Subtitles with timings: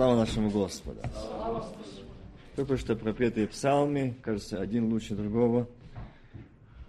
[0.00, 0.98] Слава нашему Господу.
[2.56, 5.68] Только что пропетые псалмы, кажется, один лучше другого,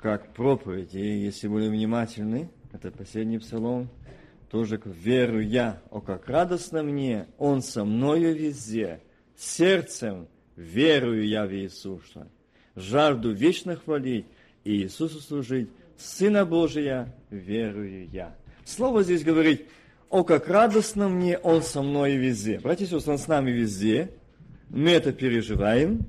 [0.02, 0.96] как проповедь.
[0.96, 3.90] И если были внимательны, это последний псалом,
[4.50, 9.02] тоже веру я, о как радостно мне, Он со мною везде,
[9.36, 12.30] сердцем верую я в Иисуса,
[12.78, 14.26] жажду вечно хвалить
[14.64, 18.38] и Иисусу служить, Сына Божия верую я.
[18.64, 19.68] Слово здесь говорит,
[20.12, 22.60] о, как радостно мне, Он со мной везде.
[22.60, 24.12] Братья и сестры, Он с нами везде.
[24.70, 26.06] Мы это переживаем,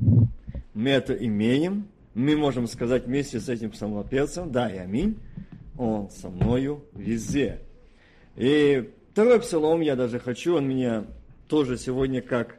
[0.74, 1.88] мы это имеем.
[2.14, 5.18] Мы можем сказать вместе с этим псалмопевцем, да и аминь,
[5.78, 7.60] Он со мною везде.
[8.36, 11.04] И второй псалом я даже хочу, он меня
[11.48, 12.58] тоже сегодня как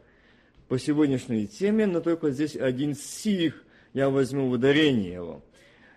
[0.70, 5.44] по сегодняшней теме, но только здесь один стих, я возьму в ударение его.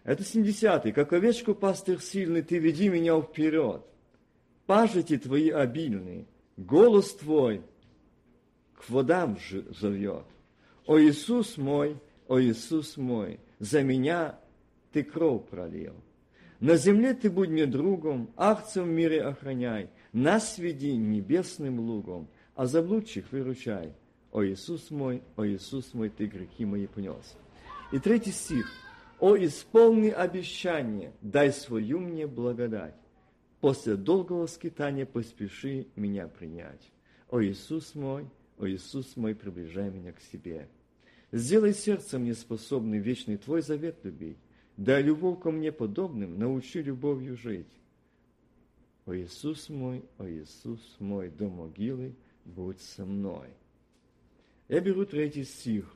[0.02, 0.92] Это 70-й.
[0.92, 3.82] «Как овечку пастырь сильный, ты веди меня вперед.
[4.66, 7.62] Пажити твои обильные, голос твой
[8.74, 9.38] к водам
[9.80, 10.27] зовет.
[10.87, 11.96] О Иисус мой,
[12.29, 14.38] о Иисус мой, за меня
[14.93, 15.95] ты кровь пролил.
[16.60, 22.66] На земле ты будь мне другом, ахца в мире охраняй, нас веди небесным лугом, а
[22.66, 23.93] заблудших выручай.
[24.33, 27.37] О Иисус мой, о Иисус мой, ты грехи мои понес.
[27.93, 28.66] И третий стих.
[29.18, 32.95] О, исполни обещание, дай свою мне благодать.
[33.60, 36.90] После долгого скитания поспеши меня принять.
[37.29, 40.68] О Иисус мой, о Иисус мой, приближай меня к себе.
[41.32, 44.38] Сделай сердце мне способным вечный Твой завет любить.
[44.77, 47.66] Дай любовь ко мне подобным, научи любовью жить.
[49.07, 53.49] О Иисус мой, о Иисус мой, до могилы будь со мной.
[54.68, 55.95] Я беру третий стих.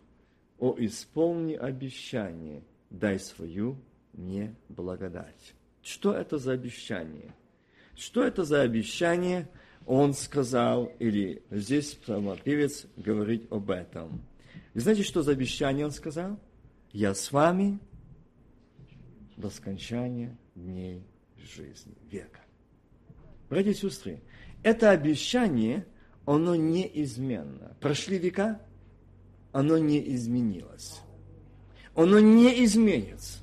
[0.59, 3.77] О, исполни обещание, дай свою
[4.13, 5.55] мне благодать.
[5.83, 7.35] Что это за обещание?
[7.97, 9.49] Что это за обещание?
[9.87, 11.99] Он сказал, или здесь
[12.45, 14.23] певец говорит об этом.
[14.75, 16.39] Вы знаете, что за обещание он сказал?
[16.93, 17.79] Я с вами
[19.37, 21.03] до скончания дней
[21.37, 22.41] жизни, века.
[23.49, 24.21] Братья и сестры,
[24.63, 25.87] это обещание,
[26.27, 27.77] оно неизменно.
[27.81, 28.61] Прошли века,
[29.53, 31.01] оно не изменилось.
[31.95, 33.39] Оно не изменится.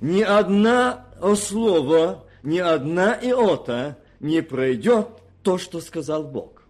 [0.00, 5.08] Ни одна слово, ни одна иота не пройдет
[5.42, 6.62] то, что сказал Бог.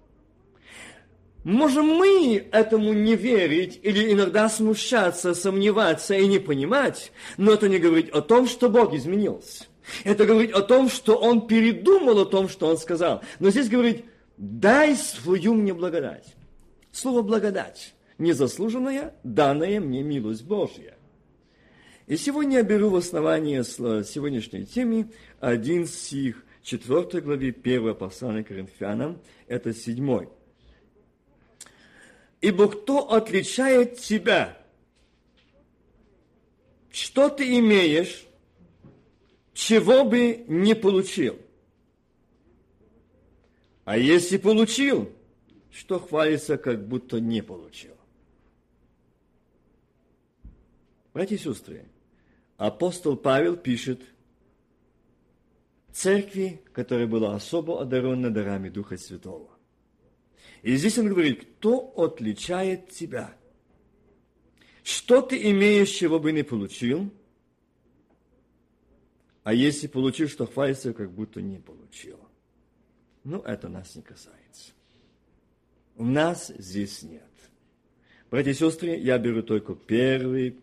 [1.44, 7.78] Можем мы этому не верить или иногда смущаться, сомневаться и не понимать, но это не
[7.78, 9.66] говорит о том, что Бог изменился.
[10.04, 13.22] Это говорит о том, что Он передумал о том, что Он сказал.
[13.40, 14.06] Но здесь говорит,
[14.38, 16.34] дай свою мне благодать.
[16.92, 20.93] Слово благодать, незаслуженная, данная мне милость Божья.
[22.06, 25.10] И сегодня я беру в основание сегодняшней темы
[25.40, 30.28] один стих 4 главе 1 послания Коринфянам, это 7.
[32.42, 34.58] «Ибо кто отличает тебя?
[36.90, 38.26] Что ты имеешь,
[39.54, 41.38] чего бы не получил?
[43.86, 45.10] А если получил,
[45.72, 47.94] что хвалится, как будто не получил?»
[51.14, 51.86] Братья и сестры,
[52.56, 54.00] апостол Павел пишет–
[55.94, 59.48] церкви, которая была особо одарена дарами Духа Святого.
[60.62, 63.34] И здесь он говорит, кто отличает тебя?
[64.82, 67.10] Что ты имеешь, чего бы не получил?
[69.44, 72.18] А если получил, что хвалится, как будто не получил.
[73.22, 74.72] Ну, это нас не касается.
[75.96, 77.22] У нас здесь нет.
[78.30, 80.56] Братья и сестры, я беру только первые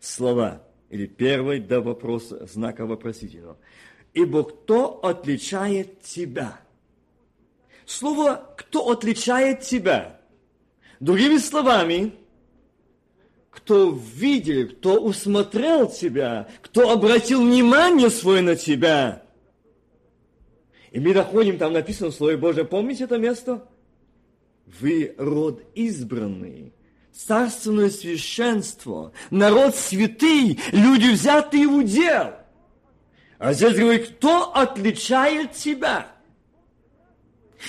[0.00, 3.56] слова, или первый до вопроса, знака вопросительного
[4.16, 6.58] ибо кто отличает тебя?
[7.84, 10.18] Слово «кто отличает тебя»
[10.98, 12.14] Другими словами,
[13.50, 19.22] кто видел, кто усмотрел тебя, кто обратил внимание свое на тебя.
[20.90, 23.68] И мы находим, там написано в Слове Божье, помните это место?
[24.80, 26.72] Вы род избранный,
[27.16, 32.34] царственное священство, народ святый, люди взятые в удел–
[33.38, 36.08] а здесь говорит, кто отличает тебя?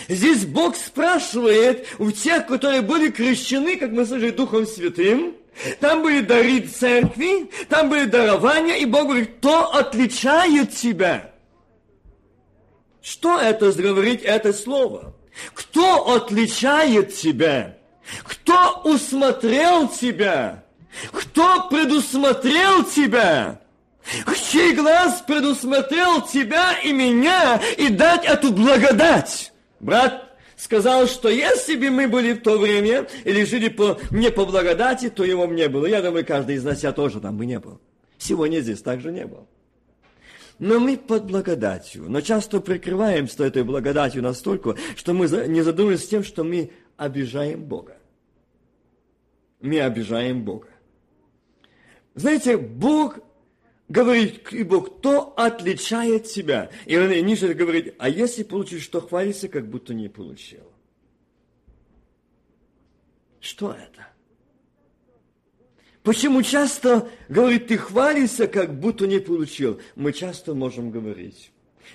[0.07, 5.35] Здесь Бог спрашивает у тех, которые были крещены, как мы слышали, Духом Святым,
[5.79, 11.33] там были дары церкви, там были дарования, и Бог говорит, кто отличает тебя?
[13.01, 15.15] Что это говорит это слово?
[15.53, 17.77] Кто отличает тебя?
[18.24, 20.63] Кто усмотрел тебя?
[21.12, 23.59] Кто предусмотрел тебя?
[24.51, 29.51] чей глаз предусмотрел тебя и меня и дать эту благодать.
[29.80, 34.45] Брат, сказал, что если бы мы были в то время или жили по, не по
[34.45, 35.86] благодати, то его бы не было.
[35.86, 37.80] Я думаю, каждый из нас, я тоже там бы не был.
[38.18, 39.48] Сегодня здесь также не был.
[40.59, 42.06] Но мы под благодатью.
[42.09, 47.96] Но часто прикрываемся этой благодатью настолько, что мы не задумываемся тем, что мы обижаем Бога.
[49.59, 50.68] Мы обижаем Бога.
[52.15, 53.19] Знаете, Бог
[53.89, 56.69] говорит, ибо кто отличает себя?
[56.86, 60.71] И ниже говорит, а если получишь, что хвалится, как будто не получил.
[63.39, 64.07] Что это?
[66.04, 69.80] Почему часто, говорит, ты хвалишься, как будто не получил?
[69.95, 71.51] Мы часто можем говорить.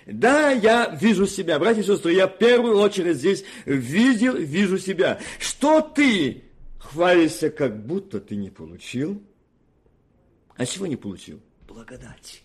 [0.06, 1.58] Да, я вижу себя.
[1.58, 5.18] Братья и сестры, я в первую очередь здесь видел, вижу себя.
[5.38, 6.42] Что ты
[6.82, 9.22] хвалишься, как будто ты не получил?
[10.56, 11.40] А чего не получил?
[11.66, 12.42] Благодать.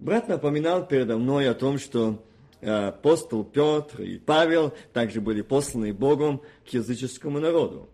[0.00, 2.24] Брат напоминал передо мной о том, что
[2.60, 7.88] э, апостол Петр и Павел также были посланы Богом к языческому народу.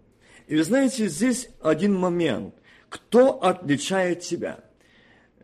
[0.46, 2.54] И вы знаете, здесь один момент.
[2.88, 4.64] Кто отличает себя?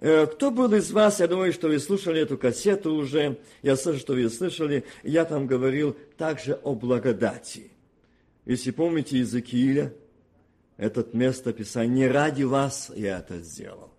[0.00, 4.00] Э, кто был из вас, я думаю, что вы слушали эту кассету уже, я слышу,
[4.00, 7.75] что вы слышали, я там говорил также о благодати.
[8.46, 9.92] Если помните Иезекииля,
[10.76, 13.92] этот место Писания, не ради вас я это сделал,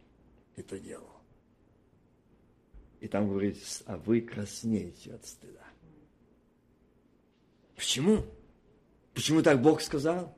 [0.55, 1.03] это делал.
[3.01, 5.65] И там говорит, а вы краснеете от стыда.
[7.75, 8.25] Почему?
[9.13, 10.35] Почему так Бог сказал?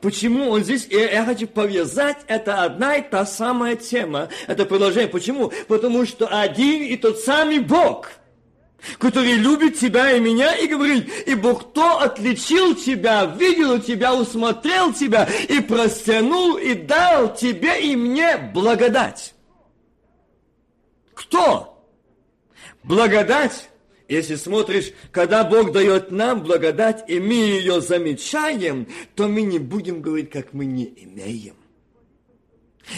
[0.00, 5.08] Почему он здесь, я, я хочу повязать, это одна и та самая тема, это продолжение.
[5.08, 5.52] Почему?
[5.66, 8.10] Потому что один и тот самый Бог,
[8.98, 14.92] который любит тебя и меня, и говорит, и Бог кто отличил тебя, видел тебя, усмотрел
[14.92, 19.34] тебя, и простянул, и дал тебе и мне благодать.
[21.14, 21.84] Кто?
[22.82, 23.68] Благодать
[24.08, 30.00] если смотришь, когда Бог дает нам благодать, и мы ее замечаем, то мы не будем
[30.00, 31.54] говорить, как мы не имеем.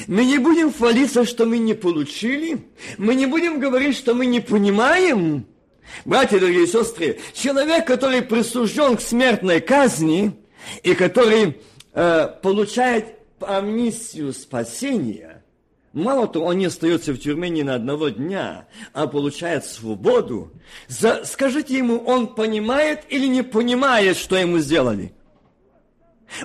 [0.07, 2.65] Мы не будем хвалиться, что мы не получили.
[2.97, 5.47] Мы не будем говорить, что мы не понимаем.
[6.05, 10.33] Братья, дорогие сестры, человек, который присужден к смертной казни
[10.83, 11.61] и который
[11.93, 15.41] э, получает амнистию спасения,
[15.93, 20.53] Мало того, он не остается в тюрьме ни на одного дня, а получает свободу.
[20.87, 25.13] За, скажите ему, он понимает или не понимает, что ему сделали?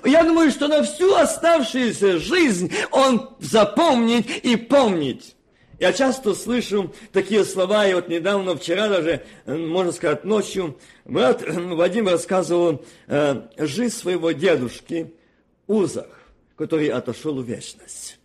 [0.04, 5.36] Я думаю, что на всю оставшуюся жизнь он запомнит и помнит.
[5.80, 12.08] Я часто слышу такие слова, и вот недавно, вчера даже, можно сказать, ночью, брат Вадим
[12.08, 15.14] рассказывал э, жизнь своего дедушки
[15.68, 16.08] Узах,
[16.56, 18.20] который отошел в вечность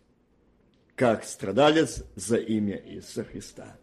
[1.01, 3.77] как страдалец за имя Иисуса Христа.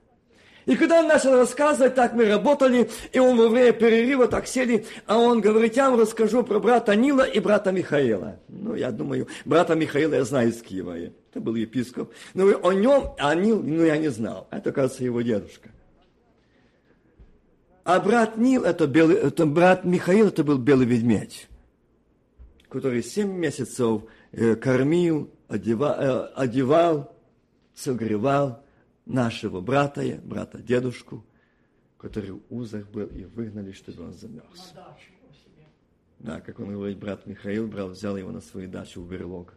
[0.68, 4.86] И когда он начал рассказывать, так мы работали, и он во время перерыва так сели,
[5.08, 8.38] а он говорит, я вам расскажу про брата Нила и брата Михаила.
[8.48, 10.96] Ну, я думаю, брата Михаила я знаю из Киева.
[11.38, 12.12] Это был епископ.
[12.34, 14.48] Но о нем, а Нил, ну, я не знал.
[14.50, 15.69] Это, кажется, его дедушка.
[17.84, 21.48] А брат Нил, это, белый, это брат Михаил, это был белый ведмедь,
[22.69, 24.01] который семь месяцев
[24.31, 27.16] э, кормил одевал, э, одевал
[27.75, 28.66] согревал
[29.06, 31.24] нашего брата, брата дедушку,
[32.00, 34.74] который в узах был, и выгнали, чтобы он замерз.
[36.18, 39.54] Да, как он говорит, брат Михаил брал, взял его на свою дачу в берлог.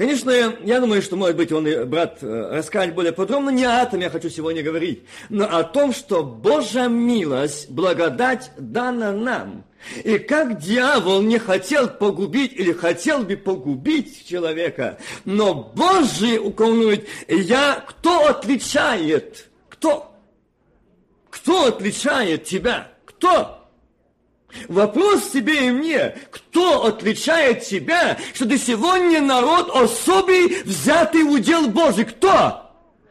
[0.00, 3.50] Конечно, я думаю, что, может быть, он и брат э, расскажет более подробно.
[3.50, 9.12] Не о этом я хочу сегодня говорить, но о том, что Божья милость, благодать дана
[9.12, 9.62] нам.
[10.02, 17.84] И как дьявол не хотел погубить или хотел бы погубить человека, но Божий указывает, я,
[17.86, 19.50] кто отличает?
[19.68, 20.14] Кто?
[21.28, 22.90] Кто отличает тебя?
[23.04, 23.59] Кто?
[24.68, 31.68] Вопрос тебе и мне, кто отличает тебя, что ты сегодня народ особый, взятый в удел
[31.68, 32.04] Божий?
[32.04, 32.70] Кто?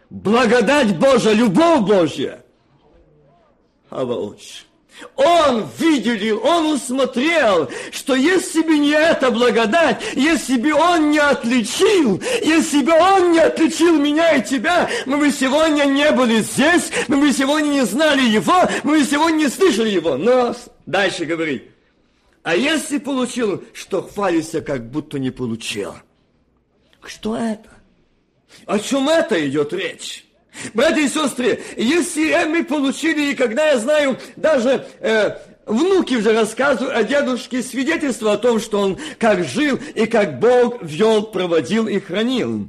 [0.10, 2.44] Благодать Божия, любовь Божья.
[3.90, 4.66] Аваоч.
[5.16, 12.22] Он видел, он усмотрел, что если бы не эта благодать, если бы он не отличил,
[12.42, 17.18] если бы он не отличил меня и тебя, мы бы сегодня не были здесь, мы
[17.18, 20.18] бы сегодня не знали его, мы бы сегодня не слышали его.
[20.18, 20.56] Но
[20.90, 21.72] дальше говорит,
[22.44, 25.94] а если получил, что хвалится, как будто не получил.
[27.04, 27.70] Что это?
[28.66, 30.26] О чем это идет речь?
[30.74, 36.98] Братья и сестры, если мы получили, и когда я знаю, даже э, внуки уже рассказывают
[36.98, 42.00] о дедушке свидетельство о том, что он как жил и как Бог вел, проводил и
[42.00, 42.68] хранил.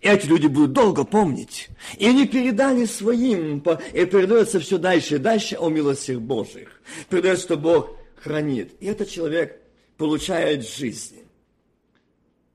[0.00, 1.68] Эти люди будут долго помнить.
[1.96, 6.80] И они передали своим, и передается все дальше и дальше о милостях Божьих.
[7.08, 8.74] Передается, что Бог хранит.
[8.80, 9.60] И этот человек
[9.96, 11.16] получает жизнь.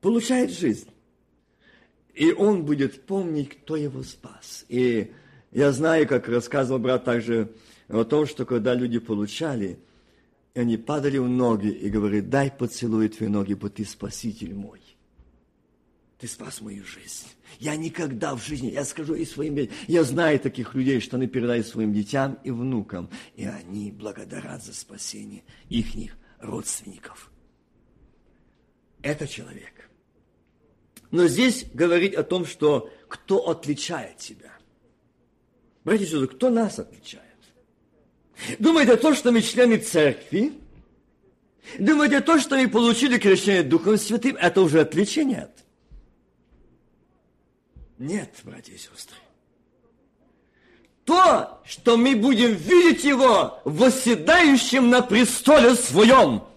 [0.00, 0.88] Получает жизнь.
[2.14, 4.64] И он будет помнить, кто его спас.
[4.68, 5.12] И
[5.52, 7.52] я знаю, как рассказывал брат также
[7.88, 9.78] о том, что когда люди получали,
[10.54, 14.80] они падали в ноги и говорили, дай поцелуй твои ноги, бо ты спаситель мой.
[16.18, 17.26] Ты спас мою жизнь.
[17.58, 21.26] Я никогда в жизни, я скажу и своим детям, я знаю таких людей, что они
[21.26, 27.30] передают своим детям и внукам, и они благодарят за спасение их родственников.
[29.02, 29.90] Это человек.
[31.10, 34.52] Но здесь говорить о том, что кто отличает тебя.
[35.84, 37.24] Братья и сестры, кто нас отличает?
[38.58, 40.54] Думаете, то, что мы члены церкви,
[41.78, 45.24] думаете, то, что мы получили крещение Духом Святым, это уже отличие?
[45.24, 45.63] Нет.
[48.04, 49.16] Нет, братья и сестры.
[51.06, 56.44] То, что мы будем видеть Его восседающим на престоле Своем–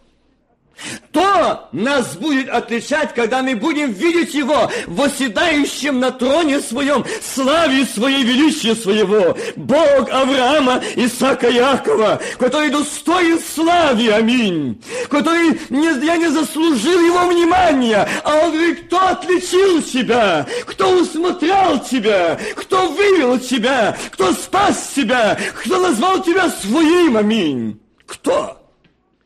[1.18, 8.24] то нас будет отличать, когда мы будем видеть Его восседающим на троне Своем, славе Своей,
[8.24, 9.36] величия Своего.
[9.56, 14.80] Бог Авраама, Исаака, Якова, который достоин славы, аминь.
[15.10, 21.80] Который не, я не заслужил Его внимания, а Он говорит, кто отличил тебя, кто усмотрел
[21.80, 27.80] тебя, кто вывел тебя, кто спас тебя, кто назвал тебя своим, аминь.
[28.06, 28.64] Кто?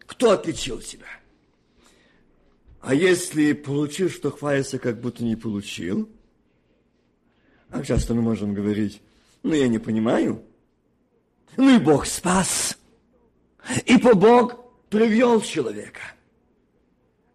[0.08, 1.21] Кто отличил тебя?
[2.82, 6.10] А если получил, что хвалится, как будто не получил?
[7.70, 9.02] А часто мы можем говорить,
[9.44, 10.44] ну я не понимаю.
[11.58, 12.78] Ну и Бог спас.
[13.86, 16.02] И по Бог привел человека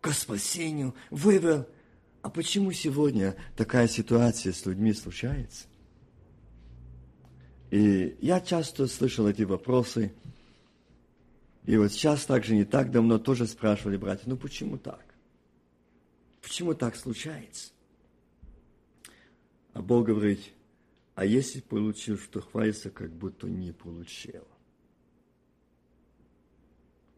[0.00, 1.67] к спасению, вывел.
[2.23, 5.67] А почему сегодня такая ситуация с людьми случается?
[7.71, 10.12] И я часто слышал эти вопросы.
[11.65, 15.06] И вот сейчас также не так давно тоже спрашивали братья, ну почему так?
[16.47, 17.73] Почему так случается?
[19.73, 20.53] А Бог говорит,
[21.17, 24.47] а если получил, что хвалится, как будто не получил.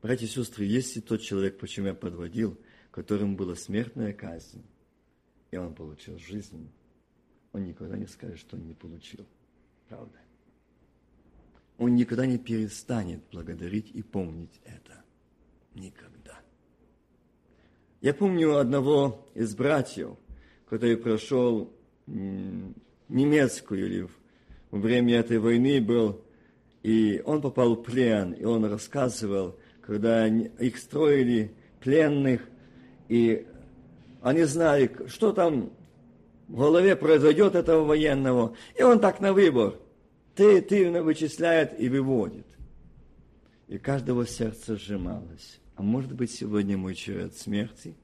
[0.00, 2.58] Братья и сестры, если тот человек, почему я подводил,
[2.90, 4.64] которому была смертная казнь,
[5.50, 6.70] и он получил жизнь,
[7.52, 9.26] он никогда не скажет, что он не получил.
[9.90, 10.18] Правда?
[11.76, 15.04] Он никогда не перестанет благодарить и помнить это.
[15.75, 16.17] Никогда.
[18.00, 20.10] Я помню одного из братьев,
[20.68, 21.72] который прошел
[22.06, 24.08] немецкую или
[24.70, 26.20] во время этой войны был,
[26.84, 32.42] и он попал в плен, и он рассказывал, когда их строили пленных,
[33.08, 33.46] и
[34.22, 35.72] они знали, что там
[36.46, 39.74] в голове произойдет этого военного, и он так на выбор.
[40.36, 42.46] Ты, ты вычисляет и выводит.
[43.66, 45.58] И каждого сердце сжималось.
[45.78, 47.97] А может быть, сегодня мой черед смерти?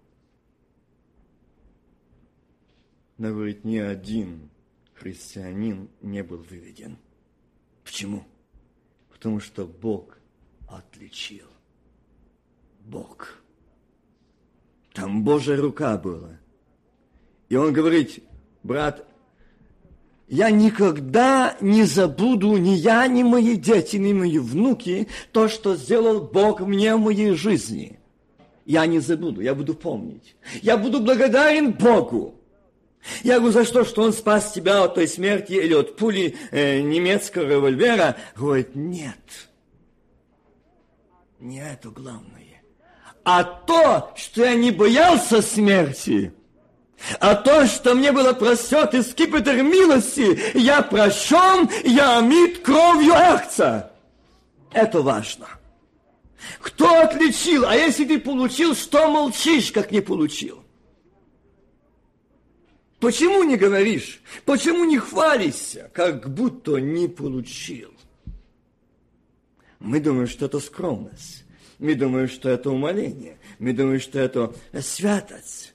[3.18, 4.48] Но, говорит, ни один
[4.94, 6.96] христианин не был выведен.
[7.82, 8.28] Почему?
[9.10, 10.20] Потому что Бог
[10.68, 11.48] отличил.
[12.78, 13.42] Бог.
[14.92, 16.38] Там Божья рука была.
[17.48, 18.22] И он говорит,
[18.62, 19.04] брат,
[20.28, 26.20] я никогда не забуду, ни я, ни мои дети, ни мои внуки, то, что сделал
[26.20, 27.98] Бог мне в моей жизни.
[28.64, 30.36] Я не забуду, я буду помнить.
[30.62, 32.40] Я буду благодарен Богу.
[33.22, 36.80] Я говорю, за что, что он спас тебя от той смерти или от пули э,
[36.80, 38.16] немецкого револьвера?
[38.34, 39.50] Говорит, нет.
[41.38, 42.62] Не это главное.
[43.24, 46.32] А то, что я не боялся смерти–
[47.20, 53.92] а то, что мне было просет из скипетр милости, я прощен, я омит кровью акца.
[54.72, 55.48] Это важно.
[56.60, 57.66] Кто отличил?
[57.66, 60.62] А если ты получил, что молчишь, как не получил?
[63.00, 64.22] Почему не говоришь?
[64.44, 67.92] Почему не хвалишься, как будто не получил?
[69.78, 71.44] Мы думаем, что это скромность.
[71.78, 73.38] Мы думаем, что это умоление.
[73.58, 75.73] Мы думаем, что это святость.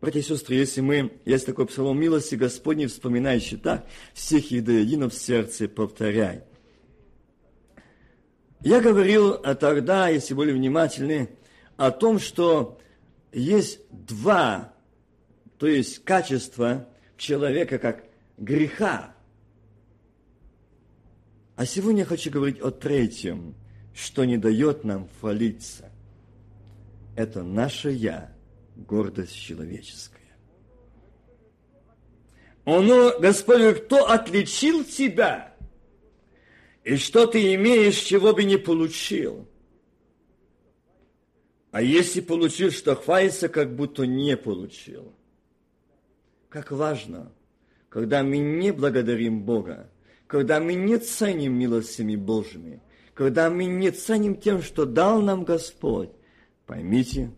[0.00, 4.72] Братья и сестры, если мы, есть такой псалом милости Господней, вспоминающий так, всех их до
[4.72, 6.44] едино в сердце повторяй.
[8.60, 11.30] Я говорил тогда, если были внимательны,
[11.76, 12.78] о том, что
[13.32, 14.74] есть два,
[15.58, 18.04] то есть качества человека как
[18.36, 19.14] греха.
[21.54, 23.54] А сегодня я хочу говорить о третьем,
[23.94, 25.90] что не дает нам хвалиться.
[27.14, 28.35] Это наше «я»,
[28.76, 30.36] гордость человеческая.
[32.64, 35.54] Он, ну, Господь кто отличил тебя?
[36.84, 39.48] И что ты имеешь, чего бы не получил?
[41.70, 45.12] А если получил, что хвалится, как будто не получил.
[46.48, 47.32] Как важно,
[47.88, 49.90] когда мы не благодарим Бога,
[50.26, 52.82] когда мы не ценим милостями Божьими,
[53.14, 56.10] когда мы не ценим тем, что дал нам Господь,
[56.66, 57.30] поймите,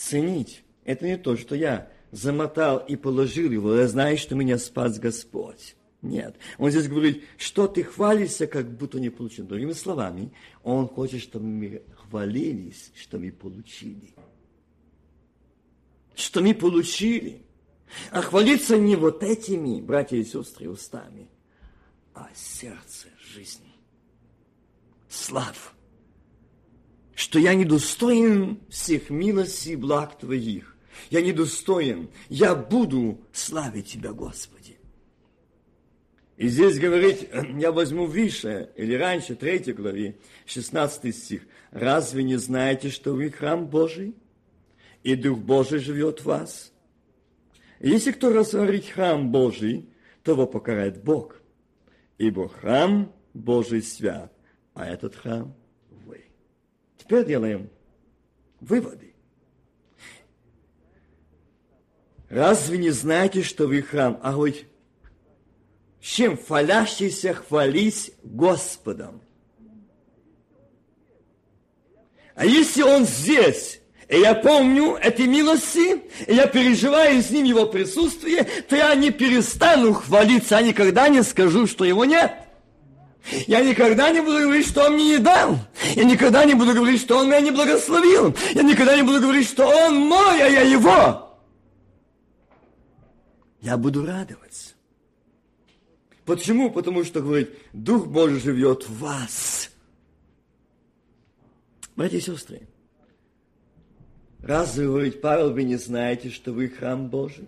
[0.00, 4.98] ценить– это не то, что я замотал и положил его, я знаю, что меня спас
[4.98, 5.76] Господь.
[6.02, 6.36] Нет.
[6.56, 9.44] Он здесь говорит, что ты хвалишься, как будто не получил.
[9.44, 14.14] Другими словами, он хочет, чтобы мы хвалились, что мы получили.
[16.14, 17.42] Что мы получили.
[18.10, 21.28] А хвалиться не вот этими, братья и сестры, устами,
[22.14, 23.74] а сердце жизни.
[25.08, 25.74] Слав,
[27.20, 30.74] что я недостоин всех милостей и благ Твоих.
[31.10, 32.08] Я недостоин.
[32.30, 34.78] Я буду славить Тебя, Господи.
[36.38, 41.42] И здесь говорить, я возьму выше, или раньше, 3 главе, 16 стих.
[41.72, 44.14] «Разве не знаете, что вы храм Божий,
[45.02, 46.72] и Дух Божий живет в вас?»
[47.80, 49.90] Если кто разорит храм Божий,
[50.22, 51.38] то его покарает Бог,
[52.16, 54.32] ибо храм Божий свят,
[54.72, 55.54] а этот храм.
[57.10, 57.68] Теперь делаем
[58.60, 59.12] выводы.
[62.28, 64.20] Разве не знаете, что вы храм?
[64.22, 64.64] А хоть
[66.00, 69.22] чем хвалящийся хвались Господом?
[72.36, 77.66] А если он здесь, и я помню эти милости, и я переживаю с ним его
[77.66, 82.32] присутствие, то я не перестану хвалиться, я никогда не скажу, что его нет.
[83.46, 85.58] Я никогда не буду говорить, что он мне не дал.
[85.94, 88.34] Я никогда не буду говорить, что он меня не благословил.
[88.54, 91.38] Я никогда не буду говорить, что он мой, а я его.
[93.60, 94.74] Я буду радоваться.
[96.24, 96.70] Почему?
[96.70, 99.70] Потому что, говорит, Дух Божий живет в вас.
[101.96, 102.62] Братья и сестры,
[104.42, 107.46] Разве, говорит Павел, вы не знаете, что вы храм Божий?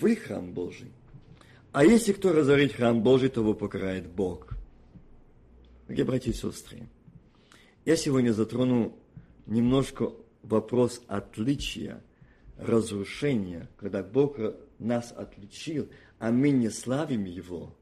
[0.00, 0.93] Вы храм Божий.
[1.74, 4.54] А если кто разорит храм Божий, то его покарает Бог.
[5.88, 6.86] Дорогие братья и сестры,
[7.84, 8.96] я сегодня затрону
[9.46, 10.12] немножко
[10.44, 12.00] вопрос отличия,
[12.58, 14.36] разрушения, когда Бог
[14.78, 15.88] нас отличил,
[16.20, 17.76] а мы не славим Его,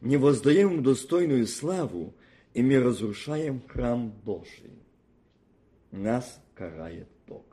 [0.00, 2.14] не воздаем Ему достойную славу,
[2.54, 4.82] и мы разрушаем храм Божий
[5.92, 7.44] нас карает Бог.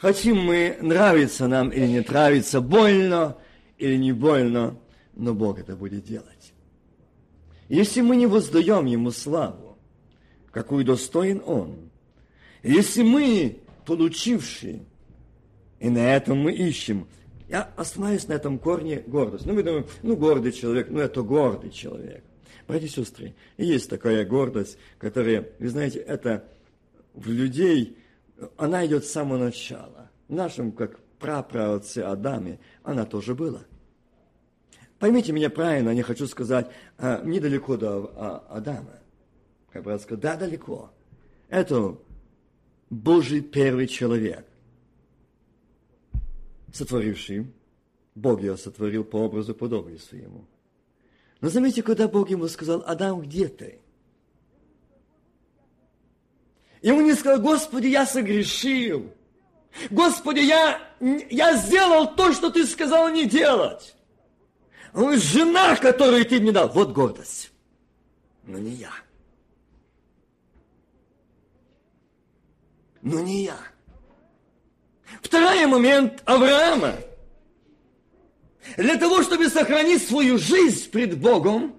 [0.00, 3.36] Хотим мы, нравится нам или не нравится, больно
[3.76, 4.78] или не больно,
[5.14, 6.54] но Бог это будет делать.
[7.68, 9.76] Если мы не воздаем Ему славу,
[10.52, 11.90] какую достоин Он,
[12.62, 14.86] если мы, получившие,
[15.80, 17.06] и на этом мы ищем,
[17.50, 19.44] я остановлюсь на этом корне гордость.
[19.44, 22.24] Ну, мы думаем, ну, гордый человек, ну, это гордый человек.
[22.66, 26.48] Братья и сестры, есть такая гордость, которая, вы знаете, это
[27.12, 27.98] в людей,
[28.56, 30.10] она идет с самого начала.
[30.28, 33.62] В нашем, как праправце Адаме, она тоже была.
[34.98, 39.00] Поймите меня правильно, не хочу сказать, а, недалеко до а, Адама.
[39.70, 40.90] Как брат сказал, да, далеко.
[41.48, 41.96] Это
[42.90, 44.46] Божий первый человек,
[46.72, 47.52] сотворивший,
[48.14, 50.46] Бог его сотворил по образу подобию своему.
[51.40, 53.79] Но заметьте, когда Бог ему сказал, Адам, где ты?
[56.82, 59.12] Ему не сказал, Господи, я согрешил.
[59.90, 63.94] Господи, я, я сделал то, что ты сказал не делать.
[64.92, 67.52] Он говорит, жена, которую ты мне дал, вот гордость.
[68.44, 68.92] Но не я.
[73.02, 73.58] Но не я.
[75.22, 76.94] Второй момент Авраама–
[78.76, 81.74] для того, чтобы сохранить свою жизнь пред Богом,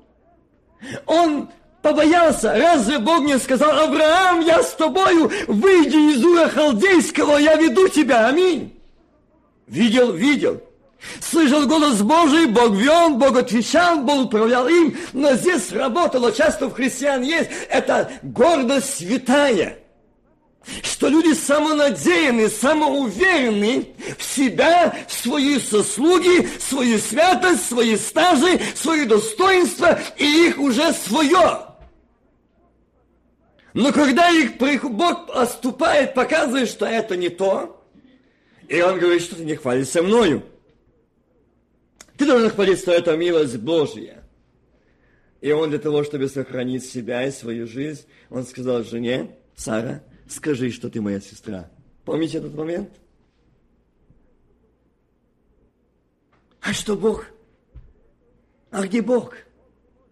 [1.06, 1.50] он
[1.82, 2.54] побоялся.
[2.54, 8.28] Разве Бог не сказал, Авраам, я с тобою, выйди из Ура Халдейского, я веду тебя.
[8.28, 8.74] Аминь.
[9.68, 10.62] Видел, видел.
[11.20, 14.96] Слышал голос Божий, Бог вел, Бог отвечал, Бог управлял им.
[15.14, 19.82] Но здесь работало, часто в христиан есть, это гордость святая
[20.84, 30.00] что люди самонадеянны, самоуверены в себя, в свои заслуги, свою святость, свои стажи, свои достоинства,
[30.18, 31.71] и их уже свое.
[33.74, 37.82] Но когда их Бог оступает, показывает, что это не то,
[38.68, 40.44] и он говорит, что ты не хвалишься мною.
[42.18, 44.24] Ты должен хвалить, что это милость Божья.
[45.40, 50.72] И он для того, чтобы сохранить себя и свою жизнь, он сказал жене, Сара, скажи,
[50.72, 51.70] что ты моя сестра.
[52.06, 52.90] Помните этот момент?
[56.62, 57.26] А что Бог?
[58.70, 59.36] А где Бог?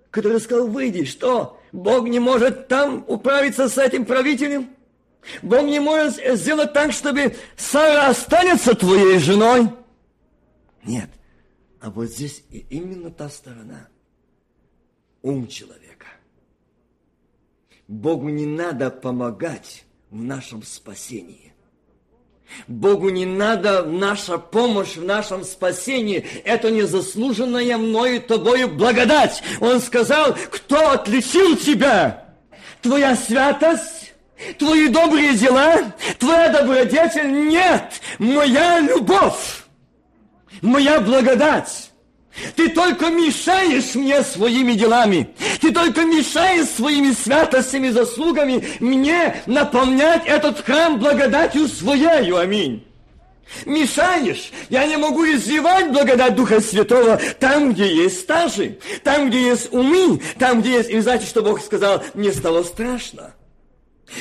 [0.10, 1.59] Который сказал, выйди, что?
[1.72, 4.70] Бог не может там управиться с этим правителем?
[5.42, 9.70] Бог не может сделать так, чтобы Сара останется твоей женой?
[10.84, 11.10] Нет.
[11.82, 13.88] А вот здесь именно та сторона.
[15.22, 16.08] Ум человека.
[17.88, 21.49] Богу не надо помогать в нашем спасении.
[22.68, 26.26] Богу не надо наша помощь в нашем спасении.
[26.44, 29.42] Это незаслуженная мною тобою благодать.
[29.60, 32.26] Он сказал, кто отличил тебя?
[32.82, 34.14] Твоя святость?
[34.58, 35.94] Твои добрые дела?
[36.18, 37.48] Твоя добродетель?
[37.48, 38.02] Нет!
[38.20, 39.66] Моя любовь!
[40.62, 41.88] Моя благодать!
[42.56, 45.30] Ты только мешаешь мне своими делами.
[45.60, 52.38] Ты только мешаешь своими святостями, заслугами мне наполнять этот храм благодатью своею.
[52.38, 52.86] Аминь.
[53.65, 54.52] Мешаешь.
[54.70, 60.22] Я не могу изливать благодать Духа Святого там, где есть стажи, там, где есть умы,
[60.38, 60.89] там, где есть...
[60.92, 62.04] И знаете, что Бог сказал?
[62.13, 63.34] Мне стало страшно.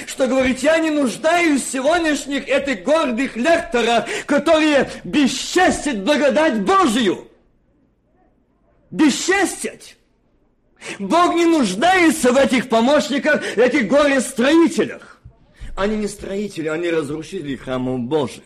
[0.07, 7.28] Что говорит, я не нуждаюсь в сегодняшних этих гордых лекторах, которые бесчестят благодать Божию
[8.90, 9.96] бесчестить.
[10.98, 15.20] Бог не нуждается в этих помощниках, этих горе-строителях.
[15.77, 18.44] Они не строители, они разрушители храмов Божьих.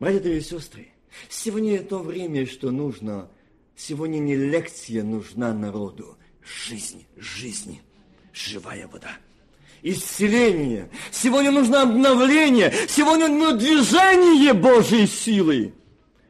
[0.00, 0.88] Братья и сестры,
[1.28, 3.28] сегодня то время, что нужно.
[3.76, 6.16] Сегодня не лекция нужна народу.
[6.42, 7.80] Жизнь, жизнь,
[8.32, 9.10] живая вода.
[9.82, 10.90] Исцеление.
[11.12, 12.72] Сегодня нужно обновление.
[12.88, 15.74] Сегодня нужно движение Божьей силы.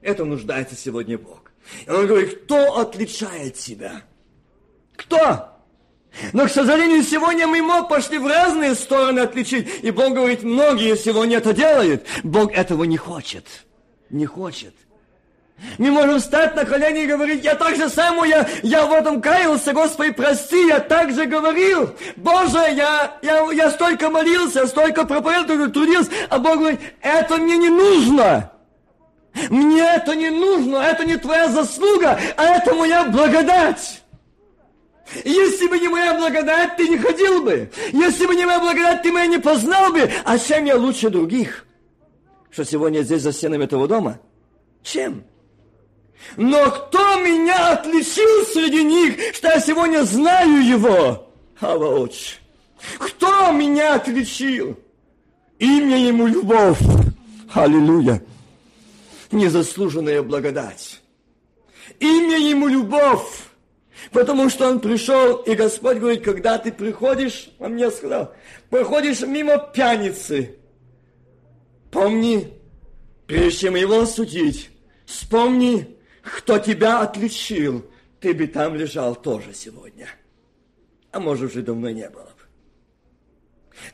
[0.08, 1.52] Это нуждается сегодня Бог.
[1.86, 4.00] И он говорит, кто отличает тебя?
[4.96, 5.50] Кто?
[6.32, 9.68] Но, к сожалению, сегодня мы мог пошли в разные стороны отличить.
[9.82, 12.06] И Бог говорит, многие сегодня это делают.
[12.22, 13.44] Бог этого не хочет.
[14.08, 14.74] Не хочет.
[15.76, 19.20] Мы можем встать на колени и говорить, я так же саму, я, я в этом
[19.20, 21.90] каялся, Господи, прости, я так же говорил.
[22.16, 27.68] Боже, я, я, я столько молился, столько проповедовал, трудился, а Бог говорит, это мне не
[27.68, 28.52] нужно.
[29.50, 34.02] Мне это не нужно, это не твоя заслуга, а это моя благодать.
[35.24, 37.70] Если бы не моя благодать, ты не ходил бы.
[37.92, 40.10] Если бы не моя благодать, ты меня не познал бы.
[40.24, 41.64] А чем я лучше других?
[42.50, 44.20] Что сегодня здесь за стенами этого дома?
[44.82, 45.24] Чем?
[46.36, 51.30] Но кто меня отличил среди них, что я сегодня знаю его?
[51.60, 52.36] Ава отче.
[52.98, 54.78] Кто меня отличил?
[55.58, 56.78] Имя ему любовь.
[57.54, 58.22] Аллилуйя
[59.32, 61.00] незаслуженная благодать.
[62.00, 63.48] Имя ему любовь.
[64.12, 68.32] Потому что он пришел, и Господь говорит, когда ты приходишь, он мне сказал,
[68.70, 70.56] проходишь мимо пьяницы,
[71.90, 72.52] помни,
[73.26, 74.70] прежде чем его осудить,
[75.04, 77.84] вспомни, кто тебя отличил,
[78.20, 80.08] ты бы там лежал тоже сегодня.
[81.10, 82.32] А может, уже давно не было бы.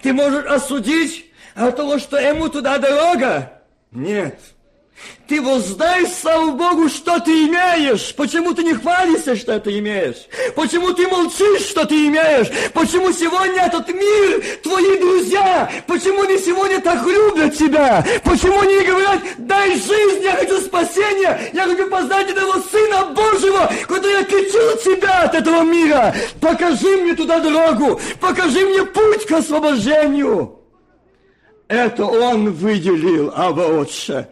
[0.03, 3.62] Ты можешь осудить от того, что ему туда дорога?
[3.90, 4.38] Нет.
[5.27, 8.15] Ты воздай, слава Богу, что ты имеешь.
[8.15, 10.27] Почему ты не хвалишься, что ты имеешь?
[10.55, 12.49] Почему ты молчишь, что ты имеешь?
[12.75, 18.05] Почему сегодня этот мир, твои друзья, почему они сегодня так любят тебя?
[18.23, 23.73] Почему они не говорят, дай жизнь, я хочу спасения, я хочу познать этого Сына Божьего,
[23.89, 26.15] который отличил тебя от этого мира.
[26.39, 30.59] Покажи мне туда дорогу, покажи мне путь к освобождению.
[31.67, 34.29] Это Он выделил, Абba Отче.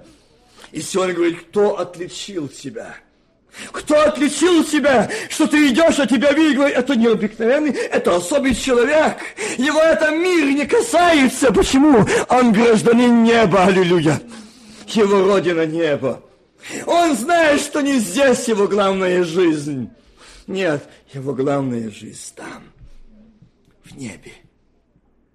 [0.72, 2.96] И сегодня говорит, кто отличил тебя?
[3.70, 9.18] Кто отличил тебя, что ты идешь, а тебя видят, говорит, это необыкновенный, это особый человек.
[9.58, 11.52] Его это мир не касается.
[11.52, 12.06] Почему?
[12.30, 14.22] Он гражданин неба, аллилуйя.
[14.86, 16.22] Его родина небо.
[16.86, 19.90] Он знает, что не здесь его главная жизнь.
[20.46, 22.64] Нет, его главная жизнь там,
[23.84, 24.32] в небе.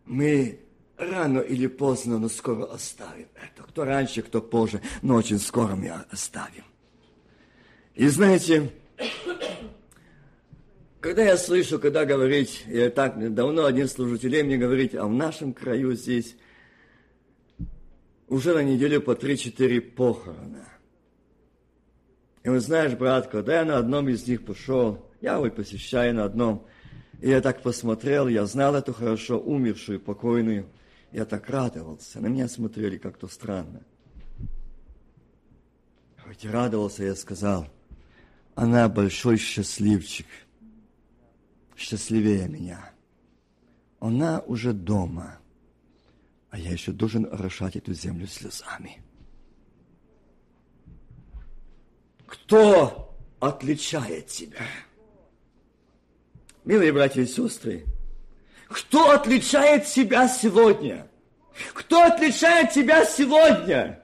[0.05, 0.59] Мы
[0.97, 3.63] рано или поздно, но скоро оставим это.
[3.63, 6.63] Кто раньше, кто позже, но очень скоро мы оставим.
[7.95, 8.71] И знаете,
[10.99, 15.53] когда я слышу, когда говорить, я так давно один служителей мне говорит, а в нашем
[15.53, 16.35] краю здесь
[18.27, 20.67] уже на неделю по 3-4 похорона.
[22.43, 26.25] И вы знаешь, брат, когда я на одном из них пошел, я его посещаю на
[26.25, 26.65] одном,
[27.19, 30.67] и я так посмотрел, я знал эту хорошо умершую, покойную,
[31.11, 32.19] я так радовался.
[32.19, 33.83] На меня смотрели как-то странно.
[36.23, 37.67] Хоть и радовался, я сказал,
[38.55, 40.27] она большой счастливчик,
[41.75, 42.91] счастливее меня.
[43.99, 45.39] она уже дома,
[46.49, 49.01] а я еще должен орошать эту землю слезами.
[52.25, 54.65] Кто отличает тебя?
[56.65, 57.85] Милые братья и сестры,
[58.69, 61.07] кто отличает тебя сегодня?
[61.73, 63.99] Кто отличает тебя сегодня?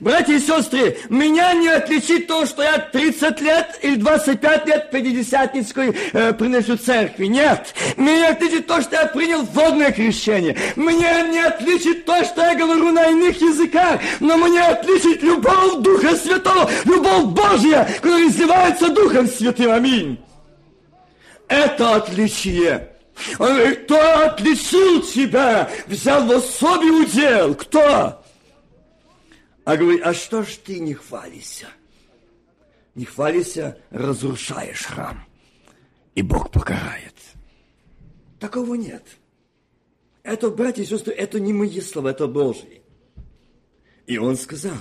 [0.00, 5.96] Братья и сестры, меня не отличит то, что я 30 лет или 25 лет Пятидесятницкой
[6.12, 7.24] э, приношу церкви.
[7.24, 7.74] Нет.
[7.96, 10.56] Меня отличит то, что я принял водное крещение.
[10.76, 14.00] Меня не отличит то, что я говорю на иных языках.
[14.20, 19.72] Но меня отличит любовь Духа Святого, любовь Божья, которая изливается Духом Святым.
[19.72, 20.18] Аминь.
[21.48, 22.97] Это отличие.
[23.38, 27.54] Говорит, кто отличил тебя, взял в особый удел?
[27.54, 28.24] Кто?
[29.64, 31.66] А говорит, а что ж ты не хвалишься?
[32.94, 35.24] Не хвалишься, разрушаешь храм.
[36.14, 37.14] И Бог покарает.
[38.40, 39.04] Такого нет.
[40.22, 42.82] Это, братья и сестры, это не мои слова, это Божьи.
[44.06, 44.76] И он сказал,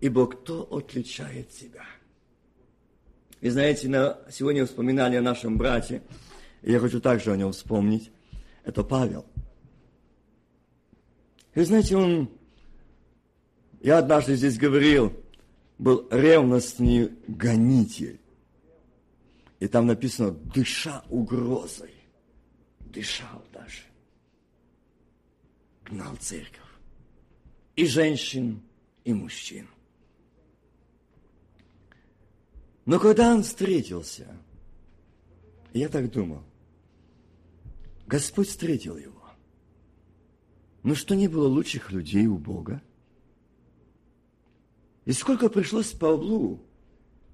[0.00, 1.84] ибо кто отличает себя?
[3.40, 6.02] И знаете, на, сегодня вспоминали о нашем брате,
[6.66, 8.10] и я хочу также о нем вспомнить.
[8.64, 9.24] Это Павел.
[11.54, 12.28] И знаете, он
[13.80, 15.12] я однажды здесь говорил,
[15.78, 18.20] был ревностный гонитель.
[19.60, 21.94] И там написано, дыша угрозой.
[22.80, 23.82] Дышал даже.
[25.84, 26.58] Гнал церковь.
[27.76, 28.60] И женщин,
[29.04, 29.68] и мужчин.
[32.86, 34.26] Но когда он встретился,
[35.72, 36.42] я так думал,
[38.06, 39.22] Господь встретил его.
[40.82, 42.80] Ну что не было лучших людей у Бога?
[45.04, 46.60] И сколько пришлось Павлу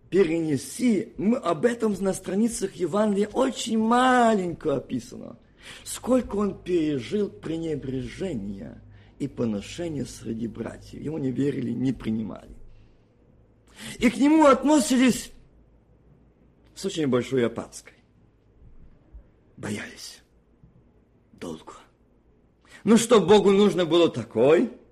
[0.08, 5.38] перенести, мы об этом на страницах Евангелия очень маленько описано.
[5.84, 8.82] Сколько он пережил пренебрежения
[9.18, 11.00] и поношения среди братьев.
[11.00, 12.50] Ему не верили, не принимали.
[13.98, 15.30] И к нему относились
[16.74, 17.94] с очень большой опаской.
[19.56, 20.21] Боялись.
[21.42, 21.72] Долго.
[22.84, 24.70] Ну что Богу нужно было такой–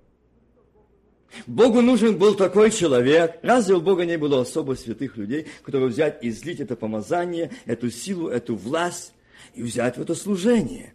[1.47, 3.39] Богу нужен был такой человек.
[3.41, 7.89] Разве у Бога не было особо святых людей, которые взять и излить это помазание, эту
[7.89, 9.13] силу, эту власть
[9.53, 10.93] и взять в это служение?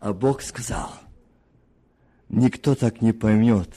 [0.00, 0.92] А Бог сказал,
[2.28, 3.70] никто так не поймет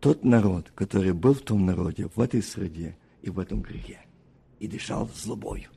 [0.00, 4.00] тот народ, который был в том народе, в этой среде и в этом грехе,
[4.58, 5.70] и дышал злобою.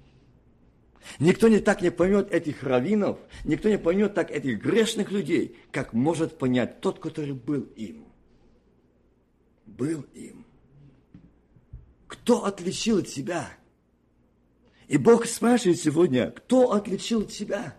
[1.20, 5.94] Никто не так не поймет этих раввинов, никто не поймет так этих грешных людей, как
[5.94, 8.12] может понять тот, который был им
[9.72, 10.46] был им.
[12.08, 13.50] Кто отличил тебя?
[14.88, 17.76] И Бог спрашивает сегодня, кто отличил тебя?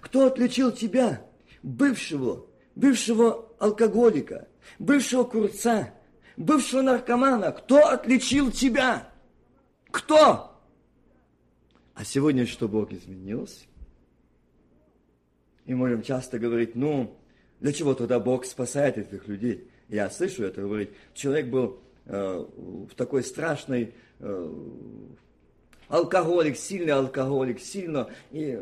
[0.00, 1.26] Кто отличил тебя,
[1.62, 4.46] бывшего, бывшего алкоголика,
[4.78, 5.94] бывшего курца,
[6.36, 7.52] бывшего наркомана?
[7.52, 9.10] Кто отличил тебя?
[9.90, 10.55] Кто?
[11.96, 13.64] А сегодня что Бог изменился?
[15.64, 17.16] И можем часто говорить, ну,
[17.60, 19.68] для чего тогда Бог спасает этих людей?
[19.88, 22.44] я слышу это, говорит, человек был э,
[22.90, 24.52] в такой страшной э,
[25.88, 28.58] алкоголик, сильный алкоголик, сильно, и,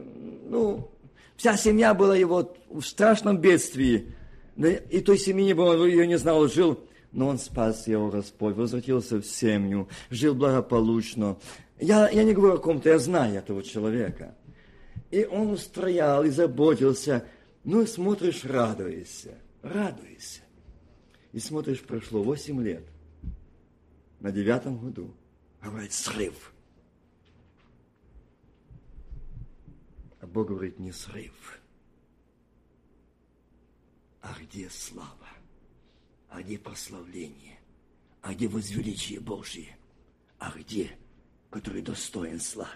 [0.48, 0.88] ну,
[1.36, 4.14] вся семья была его в страшном бедствии,
[4.56, 6.78] и той семьи не было, ее не знал, жил,
[7.10, 11.36] но он спас его Господь, возвратился в семью, жил благополучно.
[11.78, 14.34] Я, я не говорю о ком-то, я знаю этого человека.
[15.10, 17.26] И он устроял и заботился.
[17.64, 20.42] Ну, смотришь, радуешься, радуешься.
[21.32, 22.84] И смотришь, прошло 8 лет.
[24.20, 25.14] На девятом году.
[25.62, 26.52] Говорит, срыв.
[30.20, 31.60] А Бог говорит, не срыв.
[34.20, 35.28] А где слава?
[36.28, 37.58] А где прославление?
[38.22, 39.76] А где возвеличие Божье?
[40.38, 40.96] А где,
[41.54, 42.68] который достоин славы?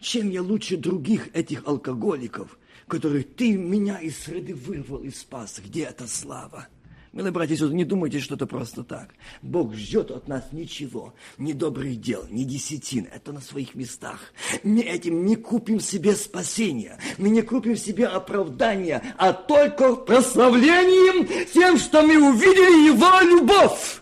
[0.00, 5.60] Чем я лучше других этих алкоголиков, которых ты меня из среды вырвал и спас?
[5.62, 6.68] Где эта слава?
[7.12, 9.10] Милые братья и сестры, не думайте, что это просто так.
[9.42, 13.06] Бог ждет от нас ничего, ни добрых дел, ни десятин.
[13.14, 14.32] Это на своих местах.
[14.64, 21.76] Мы этим не купим себе спасения, мы не купим себе оправдания, а только прославлением тем,
[21.76, 24.00] что мы увидели Его любовь.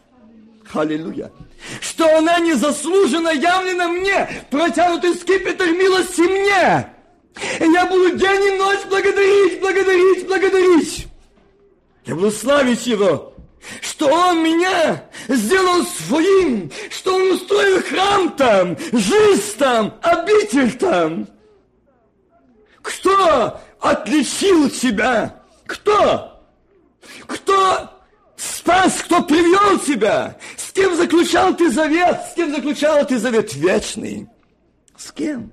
[0.72, 1.32] Аллилуйя.
[1.80, 6.90] Что она незаслуженно явлена мне, протянутый скипетр милости мне.
[7.60, 11.06] И я буду день и ночь благодарить, благодарить, благодарить.
[12.04, 13.34] Я буду славить Его,
[13.80, 21.28] что Он меня сделал своим, что Он устроил храм там, жизнь там, обитель там.
[22.82, 25.36] Кто отличил тебя?
[25.66, 26.42] Кто?
[27.26, 27.90] Кто
[28.36, 30.36] спас, кто привел тебя?
[30.80, 32.22] Кем заключал ты завет?
[32.30, 34.26] С кем заключал ты завет вечный?
[34.96, 35.52] С кем?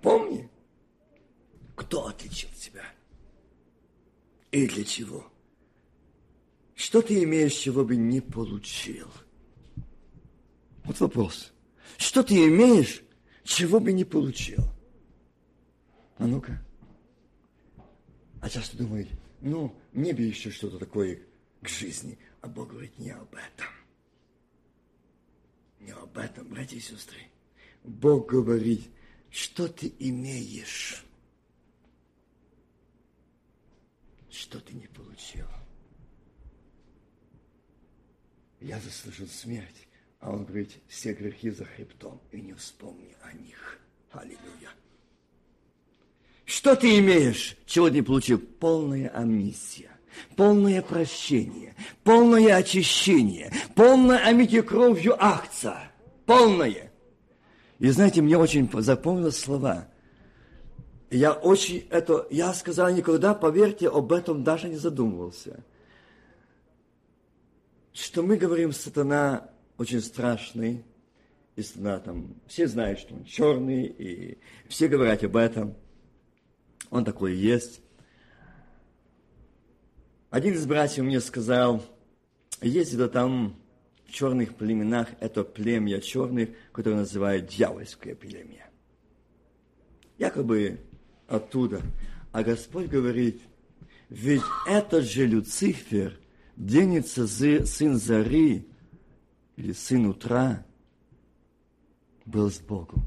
[0.00, 0.50] Помни,
[1.74, 2.82] кто отличил тебя?
[4.50, 5.30] И для чего?
[6.74, 9.08] Что ты имеешь, чего бы не получил?
[10.84, 11.52] Вот вопрос.
[11.98, 13.02] Что ты имеешь,
[13.44, 14.64] чего бы не получил?
[16.16, 16.58] А ну-ка.
[18.40, 19.10] А часто думают,
[19.42, 21.20] ну, мне бы еще что-то такое
[21.60, 22.18] к жизни.
[22.40, 23.77] А Бог говорит не об этом.
[25.80, 27.20] Не об этом, братья и сестры.
[27.84, 28.82] Бог говорит,
[29.30, 31.04] что ты имеешь,
[34.30, 35.46] что ты не получил.
[38.60, 39.88] Я заслужил смерть,
[40.20, 43.78] а он говорит, все грехи за хребтом, и не вспомни о них.
[44.10, 44.70] Аллилуйя.
[46.44, 48.38] Что ты имеешь, чего ты не получил?
[48.38, 49.90] Полная амнистия,
[50.36, 55.92] полное прощение, полное очищение, полное омитие кровью акция,
[56.26, 56.92] полное.
[57.78, 59.88] И знаете, мне очень запомнилось слова.
[61.10, 65.64] Я очень это, я сказал никогда, поверьте, об этом даже не задумывался.
[67.92, 70.84] Что мы говорим, сатана очень страшный,
[71.56, 75.74] и сатана там, все знают, что он черный, и все говорят об этом–
[76.90, 77.80] он такой есть.
[80.30, 81.82] Один из братьев мне сказал,
[82.60, 83.56] есть где-то там
[84.04, 88.68] в черных племенах это племя черных, которое называют дьявольское племя.
[90.18, 90.80] Якобы
[91.28, 91.82] оттуда.
[92.32, 93.40] А Господь говорит,
[94.08, 96.18] ведь этот же Люцифер,
[96.56, 98.66] денется сын зари
[99.56, 100.66] или сын утра,
[102.26, 103.04] был с Богом.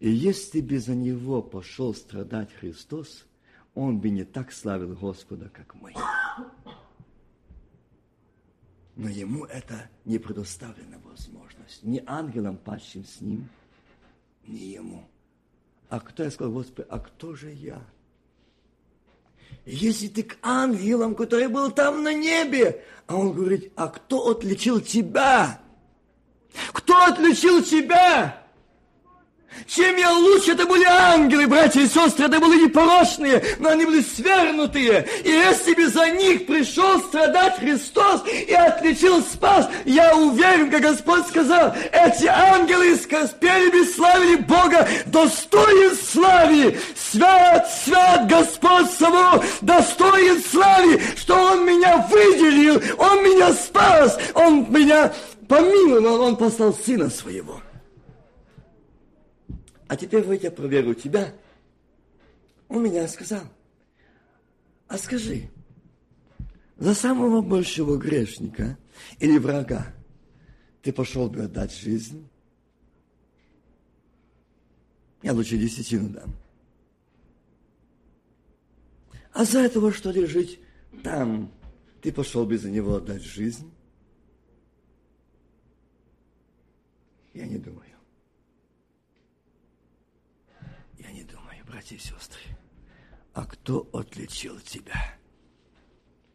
[0.00, 3.26] И если бы за него пошел страдать Христос,
[3.74, 5.94] он бы не так славил Господа, как мы.
[8.96, 11.82] Но ему это не предоставлена возможность.
[11.82, 13.48] Ни ангелам, падшим с ним,
[14.46, 15.08] ни ему.
[15.88, 17.82] А кто, я сказал, Господи, а кто же я?
[19.64, 24.80] Если ты к ангелам, который был там на небе, а он говорит, а кто отличил
[24.80, 25.60] тебя?
[26.72, 28.39] Кто отличил тебя?
[29.66, 34.02] Чем я лучше, это были ангелы, братья и сестры, это были непорочные, но они были
[34.02, 35.06] свернутые.
[35.22, 41.26] И если бы за них пришел страдать Христос и отличил спас, я уверен, как Господь
[41.28, 51.00] сказал, эти ангелы спели бы славили Бога, достоин слави, свят, свят Господь само, достоин слави,
[51.16, 55.12] что Он меня выделил, Он меня спас, Он меня
[55.48, 57.60] помиловал, Он послал Сына Своего.
[59.90, 61.34] А теперь вот я проверю тебя.
[62.68, 63.42] Он меня сказал,
[64.86, 65.50] а скажи,
[66.76, 68.78] за самого большего грешника
[69.18, 69.92] или врага
[70.82, 72.28] ты пошел бы отдать жизнь?
[75.22, 76.36] Я лучше десятину дам.
[79.32, 80.60] А за этого, что лежит
[81.02, 81.52] там,
[82.00, 83.68] ты пошел бы за него отдать жизнь?
[87.34, 87.89] Я не думаю.
[91.80, 92.42] Братья и сестры,
[93.32, 95.16] а кто отличил тебя?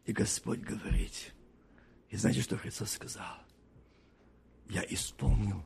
[0.04, 1.32] И Господь говорит,
[2.10, 3.36] и знаете, что Христос сказал?
[4.68, 5.62] Я исполнил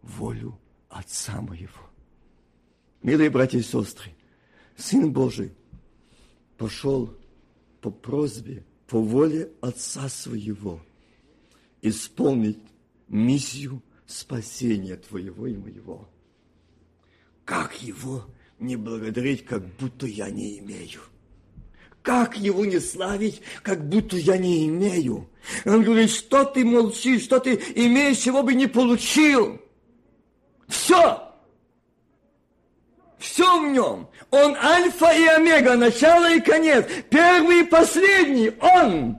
[0.00, 1.90] волю Отца моего.
[3.02, 4.16] Милые братья и сестры,
[4.78, 5.52] Сын Божий
[6.56, 7.14] пошел
[7.82, 10.80] по просьбе, по воле Отца своего
[11.82, 12.60] исполнить
[13.08, 16.08] миссию спасения твоего и моего.
[17.44, 18.24] Как его
[18.58, 21.00] не благодарить, как будто я не имею.
[22.02, 25.28] Как его не славить, как будто я не имею?
[25.64, 29.60] Он говорит, что ты молчишь, что ты имеешь, чего бы не получил.
[30.68, 31.22] Все.
[33.18, 34.08] Все в нем.
[34.30, 38.52] Он альфа и омега, начало и конец, первый и последний.
[38.60, 39.18] Он.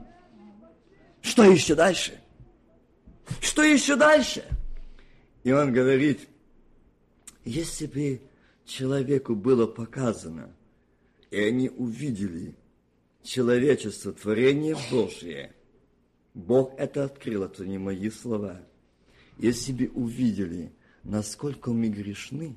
[1.20, 2.18] Что еще дальше?
[3.40, 4.44] Что еще дальше?
[5.44, 6.28] И он говорит,
[7.44, 8.20] если бы
[8.70, 10.54] человеку было показано,
[11.30, 12.54] и они увидели
[13.22, 15.52] человечество, творение Божье.
[16.34, 18.62] Бог это открыл, это не мои слова.
[19.38, 22.56] Если бы увидели, насколько мы грешны,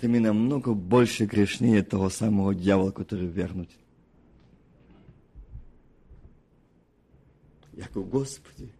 [0.00, 3.70] то мы намного больше грешнее того самого дьявола, который вернут.
[7.72, 8.70] Я говорю, Господи,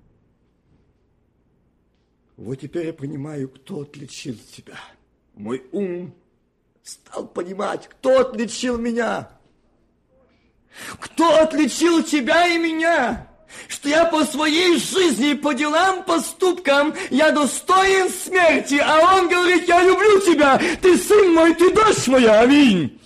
[2.37, 4.79] вот теперь я понимаю, кто отличил тебя.
[5.35, 6.15] Мой ум
[6.85, 9.29] стал понимать, кто отличил меня.
[11.01, 13.27] Кто отличил тебя и меня?
[13.69, 19.83] Что я по своей жизни, по делам, поступкам, я достоин смерти, а он говорит, я
[19.83, 23.01] люблю тебя, ты сын мой, ты дочь моя, аминь.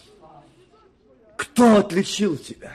[1.36, 2.72] Кто отличил тебя?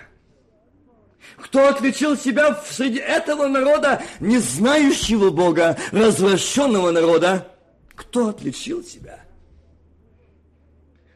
[1.37, 7.51] Кто отличил себя среди этого народа, не знающего Бога, развращенного народа?
[7.95, 9.22] Кто отличил тебя?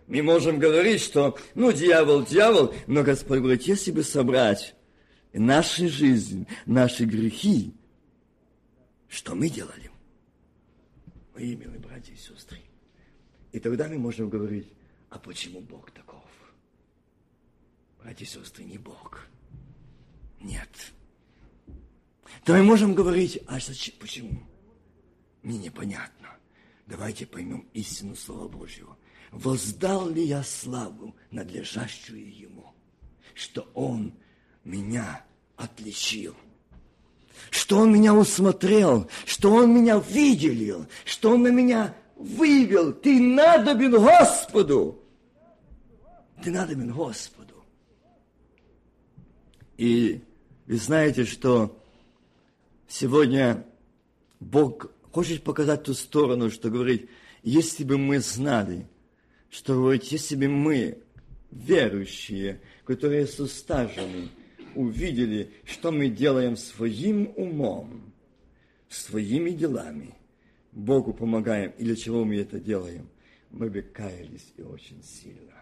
[0.08, 4.74] Мы можем говорить, что, ну, дьявол, дьявол, но Господь говорит, если бы собрать
[5.34, 7.74] наши жизни, наши грехи,
[9.10, 9.92] что мы делали?
[11.36, 12.60] Мои милые братья и сестры.
[13.52, 14.72] И тогда мы можем говорить,
[15.10, 16.24] а почему Бог таков?
[18.02, 19.28] Братья и сестры, не Бог.
[20.40, 20.70] Нет.
[22.46, 24.42] То мы можем говорить, а зачем, почему?
[25.44, 26.30] Мне непонятно.
[26.86, 28.98] Давайте поймем истину Слова Божьего
[29.32, 32.74] воздал ли я славу, надлежащую ему,
[33.34, 34.14] что он
[34.64, 35.24] меня
[35.56, 36.36] отличил,
[37.50, 42.94] что он меня усмотрел, что он меня виделил, что он на меня вывел.
[42.94, 45.04] Ты надобен Господу.
[46.44, 47.64] Ты надобен Господу.
[49.78, 50.22] И
[50.66, 51.80] вы знаете, что
[52.88, 53.66] сегодня
[54.40, 57.10] Бог хочет показать ту сторону, что говорит,
[57.44, 58.88] если бы мы знали,
[59.58, 61.00] что вот если бы мы,
[61.50, 64.30] верующие, которые сустажены,
[64.76, 68.14] увидели, что мы делаем своим умом,
[68.88, 70.14] своими делами,
[70.74, 73.10] Богу помогаем, и для чего мы это делаем,
[73.50, 75.56] мы бы каялись и очень сильно.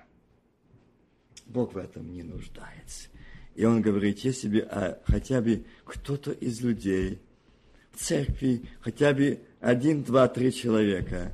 [1.46, 3.08] Бог в этом не нуждается.
[3.56, 7.22] И он говорит, если бы а, хотя бы кто-то из людей
[7.94, 11.32] в церкви, хотя бы один, два, три человека,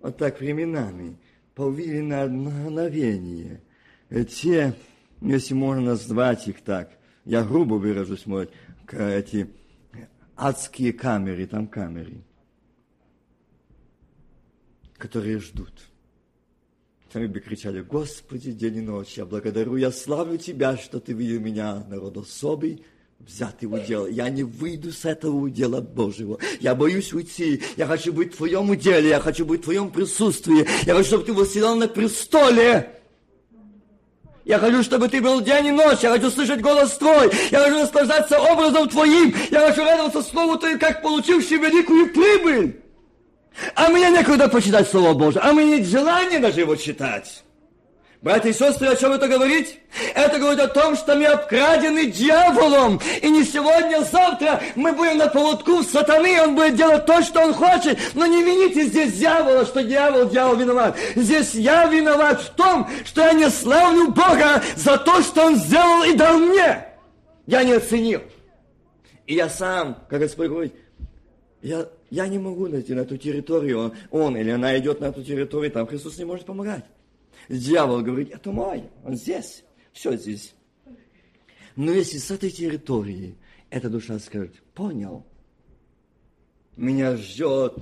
[0.00, 1.18] вот так временами
[1.54, 3.62] повили на мгновение.
[4.10, 4.74] Те,
[5.20, 8.52] если можно назвать их так, я грубо выражусь, может,
[8.90, 9.48] эти
[10.36, 12.22] адские камеры, там камеры,
[14.98, 15.72] которые ждут.
[17.12, 21.40] Сами бы кричали, Господи, день и ночь, я благодарю, я славлю Тебя, что Ты видел
[21.40, 22.84] меня, народ особый,
[23.26, 24.06] взятый удел.
[24.06, 26.38] Я не выйду с этого удела Божьего.
[26.60, 27.62] Я боюсь уйти.
[27.76, 29.08] Я хочу быть в Твоем уделе.
[29.08, 30.66] Я хочу быть в Твоем присутствии.
[30.86, 32.90] Я хочу, чтобы Ты восседал на престоле.
[34.44, 36.00] Я хочу, чтобы Ты был день и ночь.
[36.02, 37.30] Я хочу слышать голос Твой.
[37.50, 39.34] Я хочу наслаждаться образом Твоим.
[39.50, 42.80] Я хочу радоваться Слову Твоим, как получивший великую прибыль.
[43.74, 45.40] А мне некогда почитать Слово Божие.
[45.42, 47.43] А мне нет желания даже его читать.
[48.24, 49.76] Братья и сестры, о чем это говорит?
[50.14, 52.98] Это говорит о том, что мы обкрадены дьяволом.
[53.20, 57.42] И не сегодня, а завтра мы будем на поводку сатаны, он будет делать то, что
[57.42, 57.98] он хочет.
[58.14, 60.96] Но не вините здесь дьявола, что дьявол, дьявол виноват.
[61.14, 66.04] Здесь я виноват в том, что я не славлю Бога за то, что он сделал
[66.04, 66.82] и дал мне.
[67.46, 68.22] Я не оценил.
[69.26, 70.74] И я сам, как Господь говорит,
[71.60, 75.22] я, я не могу найти на ту территорию, он, он или она идет на ту
[75.22, 76.86] территорию, там Христос не может помогать.
[77.48, 80.54] Дьявол говорит, это мой, он здесь, все здесь.
[81.76, 83.36] Но если с этой территории
[83.70, 85.26] эта душа скажет, понял,
[86.76, 87.76] меня ждет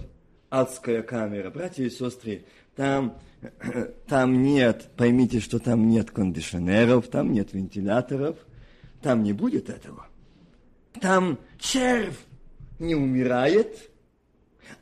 [0.51, 2.45] адская камера, братья и сестры,
[2.75, 3.19] там,
[4.07, 8.37] там нет, поймите, что там нет кондиционеров, там нет вентиляторов,
[9.03, 10.07] там не будет этого.
[11.01, 12.19] Там червь
[12.79, 13.91] не умирает,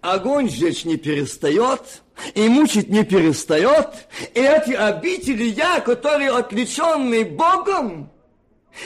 [0.01, 2.03] огонь жечь не перестает,
[2.35, 3.89] и мучить не перестает.
[4.35, 8.11] И эти обители я, которые отличенные Богом,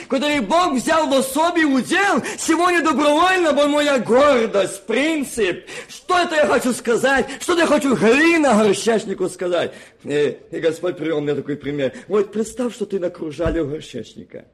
[0.07, 5.65] которые Бог взял в особый удел, сегодня добровольно был моя гордость, принцип.
[5.87, 7.27] Что это я хочу сказать?
[7.39, 9.73] Что я хочу глина горчачнику сказать?
[10.03, 11.93] И, и Господь привел мне такой пример.
[12.07, 14.45] Вот представь, что ты накружали у горчачника.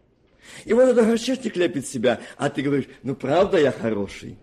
[0.65, 4.37] И вот этот горчачник лепит себя, а ты говоришь, ну правда я хороший?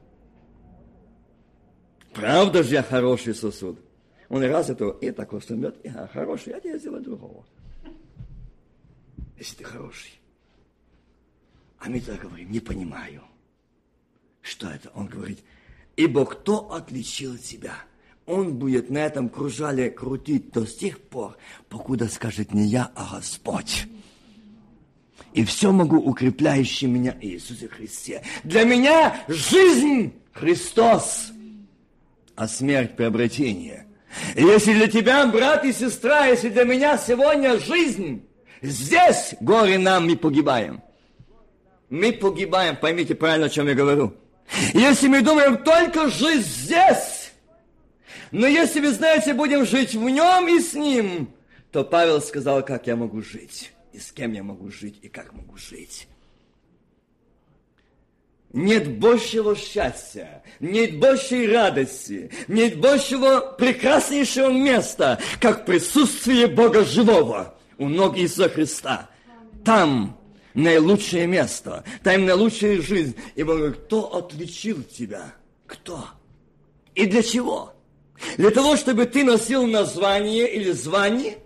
[2.18, 3.78] Правда же я хороший сосуд?
[4.28, 7.44] Он раз это и так возьмет, и а, хороший, я тебе сделаю другого.
[9.38, 10.18] Если ты хороший.
[11.78, 13.22] А мы так говорим, не понимаю.
[14.42, 14.90] Что это?
[14.94, 15.38] Он говорит,
[15.96, 17.74] ибо кто отличил тебя?
[18.26, 21.36] Он будет на этом кружале крутить до сих пор,
[21.68, 23.86] покуда скажет не я, а Господь.
[25.34, 28.22] И все могу укрепляющий меня Иисусе Христе.
[28.42, 31.32] Для меня жизнь Христос,
[32.38, 33.84] а смерть приобретение.
[34.36, 38.24] Если для тебя, брат и сестра, если для меня сегодня жизнь,
[38.62, 40.80] здесь горе нам, мы погибаем.
[41.90, 44.14] Мы погибаем, поймите правильно, о чем я говорю.
[44.72, 47.32] Если мы думаем только жить здесь,
[48.30, 51.34] но если вы знаете, будем жить в нем и с ним,
[51.72, 55.32] то Павел сказал, как я могу жить, и с кем я могу жить, и как
[55.32, 56.06] могу жить.
[58.52, 67.88] Нет большего счастья, нет большей радости, нет большего прекраснейшего места, как присутствие Бога живого у
[67.88, 69.10] ног Иисуса Христа.
[69.66, 70.18] Там
[70.54, 73.14] наилучшее место, там наилучшая жизнь.
[73.34, 75.34] И Бог говорит, кто отличил тебя?
[75.66, 76.06] Кто?
[76.94, 77.74] И для чего?
[78.38, 81.38] Для того, чтобы ты носил название или звание?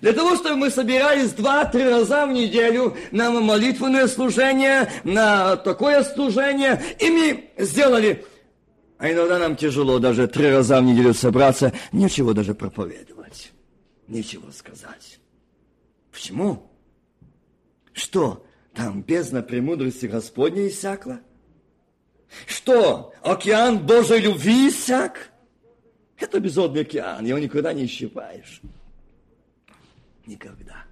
[0.00, 6.82] Для того, чтобы мы собирались два-три раза в неделю на молитвенное служение, на такое служение,
[6.98, 8.24] и мы сделали
[9.00, 13.50] а иногда нам тяжело даже три раза в неделю собраться, нечего даже проповедовать,
[14.08, 15.18] нечего сказать.
[16.12, 16.70] Почему?
[17.94, 18.44] Что,
[18.74, 21.20] там бездна премудрости Господней иссякла?
[22.46, 25.30] Что, океан Божьей любви иссяк?
[26.18, 28.60] Это безодный океан, его никогда не исчерпаешь.
[30.30, 30.84] Никогда.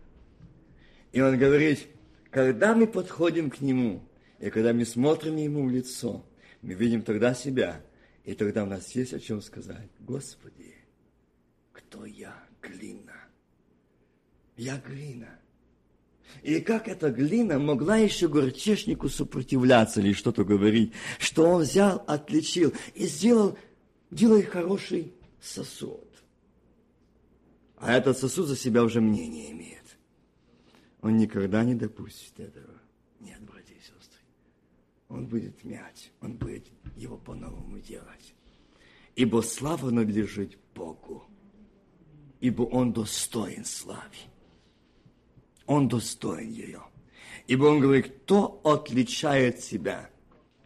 [1.12, 1.86] И он говорит,
[2.32, 4.02] когда мы подходим к нему,
[4.40, 6.26] и когда мы смотрим ему в лицо,
[6.60, 7.80] мы видим тогда себя,
[8.24, 9.90] и тогда у нас есть о чем сказать.
[10.00, 10.74] Господи,
[11.72, 12.34] кто я?
[12.60, 13.14] Глина.
[14.56, 15.38] Я глина.
[16.42, 22.72] И как эта глина могла еще горчешнику сопротивляться или что-то говорить, что он взял, отличил
[22.96, 23.56] и сделал,
[24.10, 26.07] делай хороший сосуд.
[27.80, 29.98] А этот сосуд за себя уже мнение имеет.
[31.00, 32.74] Он никогда не допустит этого.
[33.20, 34.20] Нет, братья и сестры.
[35.08, 36.66] Он будет мять, он будет
[36.96, 38.34] его по-новому делать.
[39.14, 41.24] Ибо слава надлежит Богу.
[42.40, 44.02] Ибо он достоин славы.
[45.66, 46.82] Он достоин ее.
[47.46, 50.10] Ибо он говорит, кто отличает себя?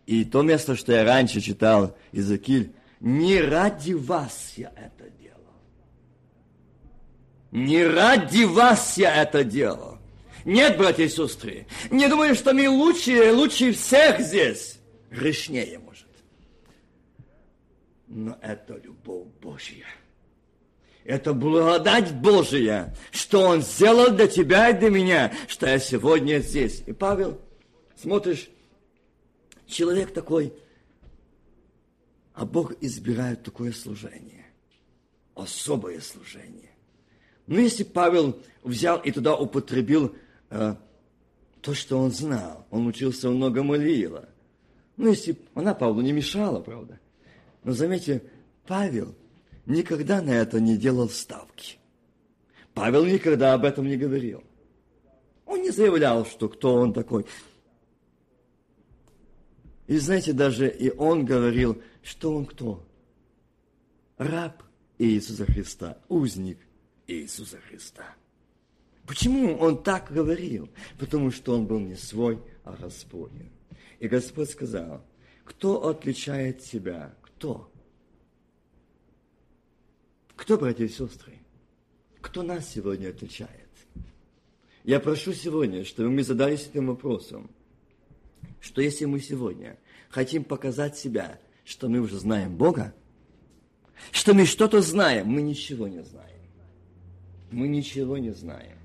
[0.07, 5.22] И то место, что я раньше читал, Иезекииль, не ради вас я это делал.
[7.53, 9.99] Не ради вас я это делал.
[10.47, 14.79] Нет, братья и сестры, не думаю, что мы лучшие, лучше всех здесь.
[15.11, 16.07] Грешнее, может.
[18.09, 19.87] Но это любовь Божья.
[21.05, 26.83] Это благодать Божия, что Он сделал для тебя и для меня, что я сегодня здесь.
[26.87, 27.39] И Павел,
[28.01, 28.49] смотришь,
[29.67, 30.55] человек такой,
[32.33, 34.47] а Бог избирает такое служение,
[35.35, 36.72] особое служение.
[37.47, 40.15] Ну, если Павел взял и туда употребил
[40.51, 40.77] э,
[41.61, 44.29] то, что он знал, он учился много молила.
[44.97, 47.01] Ну, если она Павлу не мешала, правда.
[47.65, 48.23] Но заметьте,
[48.67, 49.15] Павел
[49.67, 51.79] никогда на это не делал ставки.
[52.75, 54.43] Павел никогда об этом не говорил.
[55.45, 57.27] Он не заявлял, что кто он такой.
[59.89, 62.87] И знаете, даже и он говорил, что он кто?
[64.17, 64.63] Раб
[64.99, 66.59] Иисуса Христа, узник
[67.07, 68.15] Иисуса Христа.
[69.07, 70.69] Почему он так говорил?
[70.99, 73.51] Потому что он был не свой, а Господень.
[73.99, 75.05] И Господь сказал,
[75.45, 77.15] кто отличает тебя?
[77.23, 77.71] Кто?
[80.37, 81.35] Кто, братья и сестры?
[82.21, 83.69] Кто нас сегодня отличает?
[84.85, 87.51] Я прошу сегодня, чтобы мы задались этим вопросом,
[88.61, 89.79] что если мы сегодня
[90.09, 92.95] хотим показать себя, что мы уже знаем Бога,
[94.11, 96.32] что мы что-то знаем, мы ничего не знаем.
[97.53, 98.77] Мы ничего не знаем.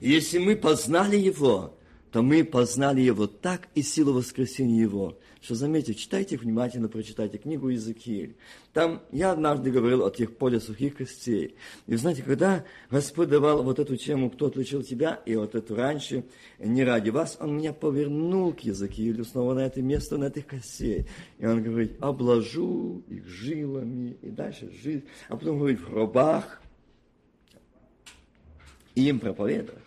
[0.00, 1.74] Если мы познали Его,
[2.10, 7.68] то мы познали Его так и силу воскресения Его, что, заметьте, читайте внимательно, прочитайте книгу
[7.68, 8.36] Иезекииль.
[8.72, 11.54] Там я однажды говорил о тех поле сухих костей.
[11.86, 16.24] И знаете, когда Господь давал вот эту тему, кто отличил тебя, и вот эту раньше,
[16.58, 21.06] не ради вас, Он меня повернул к Иезекиилю снова на это место, на этих костей.
[21.38, 25.04] И Он говорит, обложу их жилами, и дальше жизнь.
[25.28, 26.62] А потом говорит, в гробах,
[28.98, 29.84] и им проповедовать.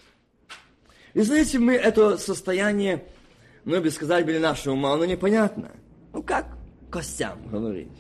[1.14, 3.04] И знаете, мы это состояние,
[3.66, 5.72] ну, бы сказать, были нашего ума, оно непонятно.
[6.14, 6.48] Ну, как
[6.90, 7.92] костям говорить?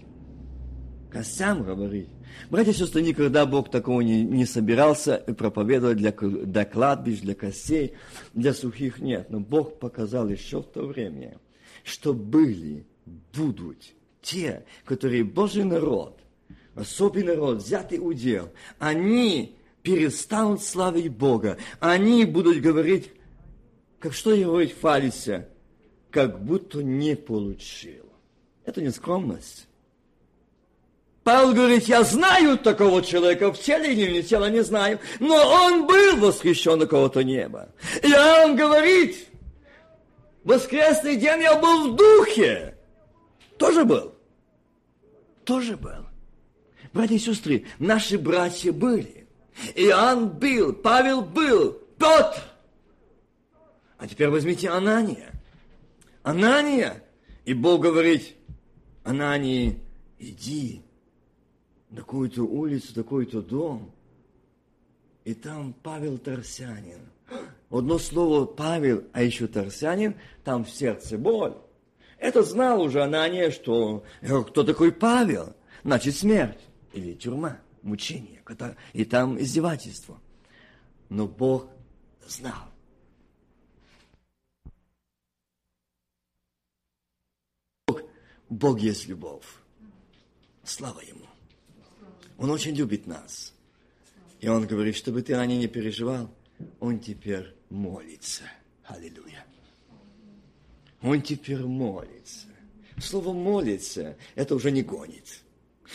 [1.11, 2.07] Костям говорить.
[2.49, 7.93] Братья и сестры, никогда Бог такого не, не собирался проповедовать для, для кладбищ, для костей,
[8.33, 9.29] для сухих нет.
[9.29, 11.37] Но Бог показал еще в то время,
[11.83, 12.85] что были,
[13.35, 13.83] будут
[14.21, 16.21] те, которые Божий народ,
[16.73, 18.49] особый народ, взятый удел,
[18.79, 21.57] они перестанут славить Бога.
[21.79, 23.11] Они будут говорить,
[23.99, 25.47] как что говорить фалися,
[26.09, 28.05] как будто не получил.
[28.65, 29.67] Это не скромность.
[31.23, 35.85] Павел говорит, я знаю такого человека, в теле или не тело, не знаю, но он
[35.85, 37.69] был восхищен на кого-то неба.
[38.01, 39.27] И он говорит,
[40.43, 42.75] воскресный день я был в духе.
[43.57, 44.15] Тоже был.
[45.45, 46.07] Тоже был.
[46.91, 49.20] Братья и сестры, наши братья были.
[49.75, 52.41] Иоанн был, Павел был, Петр.
[53.97, 55.31] А теперь возьмите Анания.
[56.23, 57.03] Анания.
[57.45, 58.35] И Бог говорит,
[59.03, 59.79] Анании,
[60.19, 60.83] иди
[61.89, 63.91] на какую-то улицу, такой-то дом.
[65.23, 67.09] И там Павел Тарсянин.
[67.69, 71.55] Одно слово Павел, а еще Тарсянин, там в сердце боль.
[72.17, 76.59] Это знал уже Анания, что кто такой Павел, значит смерть
[76.93, 78.41] или тюрьма, мучение,
[78.93, 80.19] и там издевательство.
[81.09, 81.69] Но Бог
[82.27, 82.71] знал.
[87.87, 88.01] Бог,
[88.49, 89.45] Бог есть любовь.
[90.63, 91.25] Слава Ему.
[92.37, 93.53] Он очень любит нас.
[94.39, 96.33] И Он говорит, чтобы ты ней не переживал,
[96.79, 98.43] Он теперь молится.
[98.85, 99.45] Аллилуйя.
[101.01, 102.47] Он теперь молится.
[102.99, 105.41] Слово «молится»– это уже не гонит.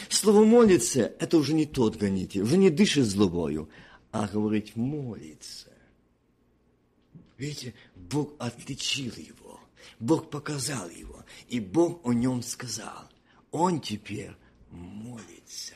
[0.09, 3.68] Слово «молится»– это уже не тот гонитель, уже не дышит злобою,
[4.12, 5.70] а говорить «молится».
[7.39, 9.61] Видите, Бог отличил его,
[10.01, 13.09] Бог показал его, и Бог о нем сказал.
[13.51, 14.32] Он теперь
[14.70, 15.74] молится.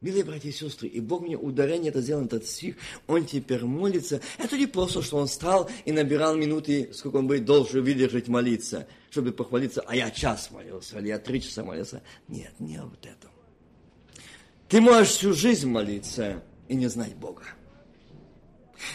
[0.00, 2.76] Милые братья и сестры, и Бог мне ударение это сделал, этот стих,
[3.08, 4.20] он теперь молится.
[4.38, 8.86] Это не просто, что он встал и набирал минуты, сколько он будет должен выдержать молиться,
[9.10, 12.00] чтобы похвалиться, а я час молился, или я три часа молился.
[12.28, 13.30] Нет, не об этом.
[14.68, 17.42] Ты можешь всю жизнь молиться и не знать Бога.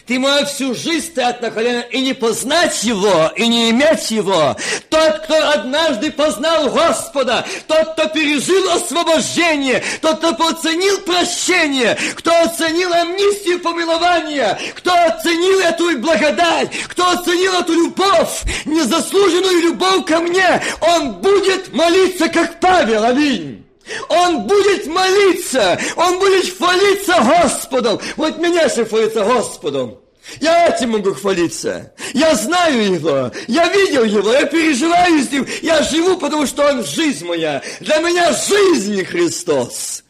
[0.06, 4.56] Ты можешь всю жизнь стоять на коленях и не познать Его, и не иметь Его.
[4.90, 12.94] Тот, кто однажды познал Господа, тот, кто пережил освобождение, тот, кто оценил прощение, кто оценил
[12.94, 21.14] амнистию помилования, кто оценил эту благодать, кто оценил эту любовь, незаслуженную любовь ко мне, он
[21.14, 23.04] будет молиться, как Павел.
[23.04, 23.63] Аминь.
[24.10, 28.00] Он будет молиться, он будет хвалиться Господом.
[28.16, 30.00] Вот меня же хвалится Господом.
[30.40, 31.94] Я этим могу хвалиться.
[32.14, 36.84] Я знаю Его, я видел Его, я переживаю с Ним, я живу, потому что Он
[36.84, 37.62] жизнь моя.
[37.82, 40.04] Для меня жизнь Христос.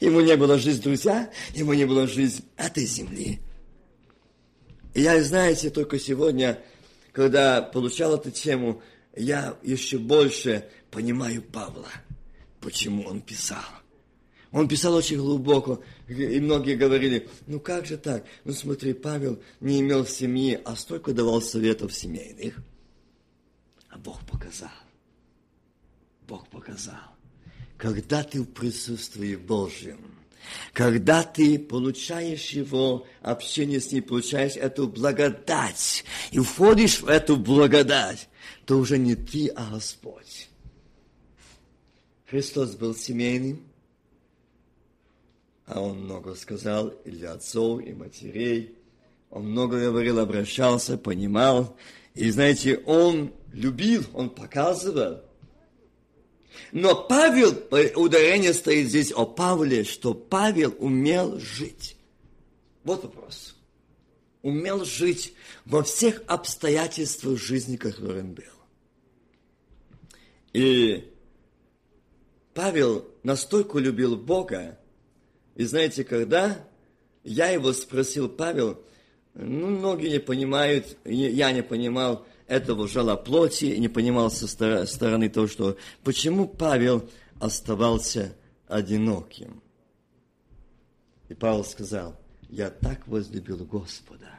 [0.00, 3.40] Ему не было жизнь, друзья, ему не было жизнь этой земли.
[4.94, 6.58] И я, знаете, только сегодня,
[7.12, 8.82] когда получал эту тему,
[9.16, 11.88] я еще больше понимаю Павла–
[12.60, 13.64] почему он писал.
[14.50, 18.24] Он писал очень глубоко, и многие говорили, ну как же так?
[18.44, 22.56] Ну смотри, Павел не имел семьи, а столько давал советов семейных.
[23.90, 24.70] А Бог показал.
[26.26, 26.96] Бог показал.
[27.76, 29.98] Когда ты в присутствии Божьем,
[30.72, 38.28] когда ты получаешь его общение с ним, получаешь эту благодать, и входишь в эту благодать,
[38.64, 40.27] то уже не ты, а Господь.
[42.28, 43.66] Христос был семейным,
[45.64, 48.74] а Он много сказал и для отцов, и матерей.
[49.30, 51.76] Он много говорил, обращался, понимал.
[52.14, 55.22] И знаете, Он любил, Он показывал.
[56.72, 57.54] Но Павел,
[57.96, 61.96] ударение стоит здесь о Павле, что Павел умел жить.
[62.84, 63.56] Вот вопрос.
[64.42, 65.32] Умел жить
[65.64, 68.44] во всех обстоятельствах жизни, которым был.
[70.52, 71.10] И
[72.58, 74.80] Павел настолько любил Бога,
[75.54, 76.58] и знаете, когда
[77.22, 78.82] я его спросил, Павел,
[79.34, 85.46] ну, многие не понимают, я не понимал этого жала плоти, не понимал со стороны того,
[85.46, 88.34] что почему Павел оставался
[88.66, 89.62] одиноким.
[91.28, 92.16] И Павел сказал,
[92.48, 94.37] я так возлюбил Господа,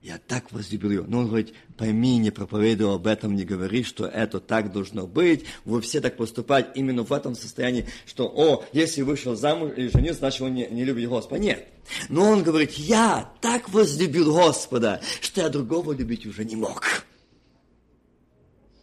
[0.00, 1.04] я так возлюбил его.
[1.08, 5.44] Но он говорит, пойми, не проповедуй об этом, не говори, что это так должно быть.
[5.64, 10.20] Вы все так поступать именно в этом состоянии, что, о, если вышел замуж или женился,
[10.20, 11.40] значит, он не, не любит Господа.
[11.40, 11.66] Нет.
[12.08, 17.04] Но он говорит, я так возлюбил Господа, что я другого любить уже не мог.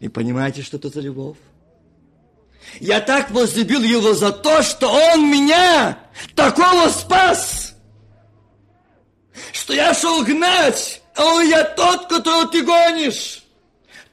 [0.02, 1.38] И понимаете, что это за любовь?
[2.82, 5.98] Я так возлюбил его за то, что он меня
[6.36, 7.76] такого спас,
[9.54, 13.44] что я шел гнать о, я тот, которого ты гонишь.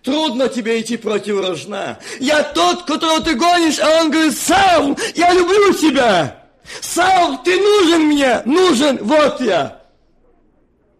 [0.03, 1.99] Трудно тебе идти против рожна.
[2.19, 6.45] Я тот, которого ты гонишь, а он говорит, Саул, я люблю тебя.
[6.81, 9.83] Саул, ты нужен мне, нужен, вот я.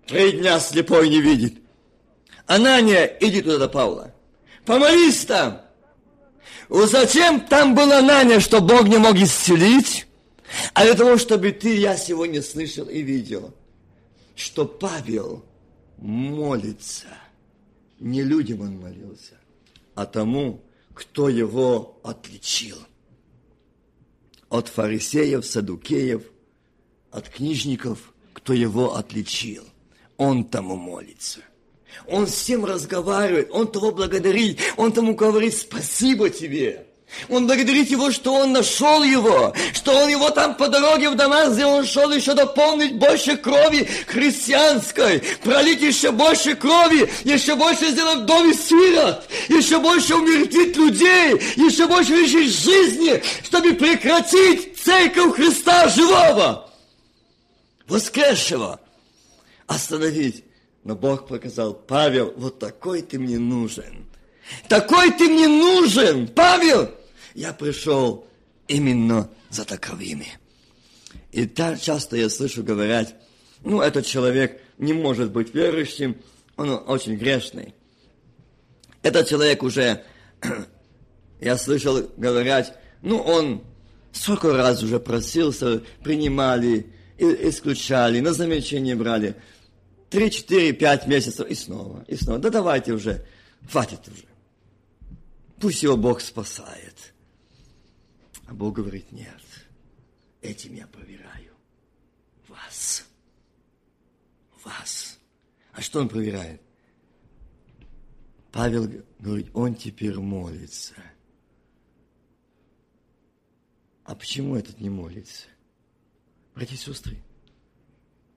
[0.07, 1.55] Три дня слепой не видит.
[2.47, 4.13] Анания, иди туда до Павла.
[4.65, 5.63] Помолись там.
[6.69, 10.07] Зачем там была Анания, что Бог не мог исцелить?
[10.75, 13.55] А для того, чтобы ты, я сегодня слышал и видел,
[14.35, 15.45] что Павел–
[16.03, 17.07] молится.
[18.01, 19.39] Не людям он молился,
[19.95, 20.61] а тому,
[20.93, 22.77] кто его отличил.
[24.49, 26.25] От фарисеев, садукеев,
[27.11, 29.65] от книжников, кто его отличил.
[30.17, 31.41] Он тому молится.
[32.07, 36.87] Он с тем разговаривает, он того благодарит, он тому говорит спасибо тебе.
[37.29, 41.53] Он благодарит его, что он нашел его, что он его там по дороге в Дамаск,
[41.53, 48.21] где он шел еще дополнить больше крови христианской, пролить еще больше крови, еще больше сделать
[48.21, 55.89] в доме сирот, еще больше умертвить людей, еще больше лишить жизни, чтобы прекратить церковь Христа
[55.89, 56.71] живого,
[57.87, 58.81] воскресшего,
[59.67, 60.45] остановить.
[60.85, 64.07] Но Бог показал, Павел, вот такой ты мне нужен.
[64.69, 66.91] Такой ты мне нужен, Павел!
[67.35, 68.27] Я пришел
[68.69, 70.29] именно за таковыми.
[71.31, 73.15] И так часто я слышу говорять,
[73.65, 76.17] ну, этот человек не может быть верующим,
[76.57, 77.75] он очень грешный.
[79.03, 80.05] Этот человек уже,
[81.41, 83.63] я слышал говорять, ну, он
[84.13, 86.87] сколько раз уже просился, принимали,
[87.19, 89.37] исключали, на замечание брали.
[90.11, 92.39] Три, четыре, пять месяцев и снова, и снова.
[92.39, 93.25] Да давайте уже,
[93.71, 94.25] хватит уже.
[95.59, 97.12] Пусть его Бог спасает.
[98.53, 99.41] А Бог говорит, нет,
[100.43, 101.55] этим я проверяю
[102.49, 103.07] вас.
[104.63, 105.19] Вас.
[105.73, 106.61] А что он проверяет?
[108.51, 110.93] Павел говорит, он теперь молится.
[114.05, 115.47] А почему этот не молится?
[116.55, 117.17] Братья и сестры,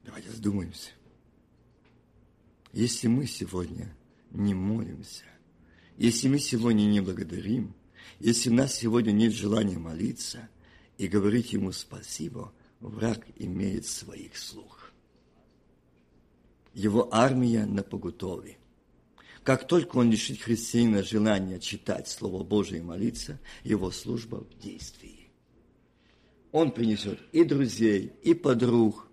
[0.05, 0.91] давайте задумаемся.
[2.71, 3.93] Если мы сегодня
[4.31, 5.25] не молимся,
[5.97, 7.74] если мы сегодня не благодарим–
[8.19, 10.49] если у нас сегодня нет желания молиться
[10.97, 14.91] и говорить ему спасибо, враг имеет своих слух.
[16.73, 18.57] Его армия на поготове.
[19.43, 25.29] Как только он лишит христианина желания читать Слово Божие и молиться, его служба в действии.
[26.51, 29.07] Он принесет и друзей, и подруг,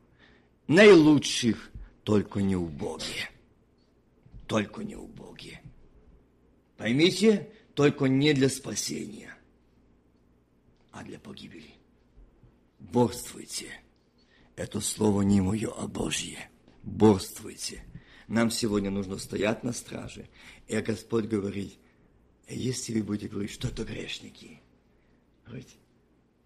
[0.69, 1.71] наилучших,
[2.03, 3.31] только не убогие.
[4.47, 5.61] Только не убогие.
[6.77, 9.35] Поймите, только не для спасения,
[10.91, 11.75] а для погибели.
[12.79, 13.68] Борствуйте.
[14.57, 16.51] Это слово не мое, а Божье.
[16.83, 17.85] Борствуйте.
[18.29, 20.29] Нам сегодня нужно стоять на страже.
[20.68, 21.79] И Господь говорит,
[22.49, 24.61] если вы будете говорить, что это грешники,
[25.47, 25.68] говорит,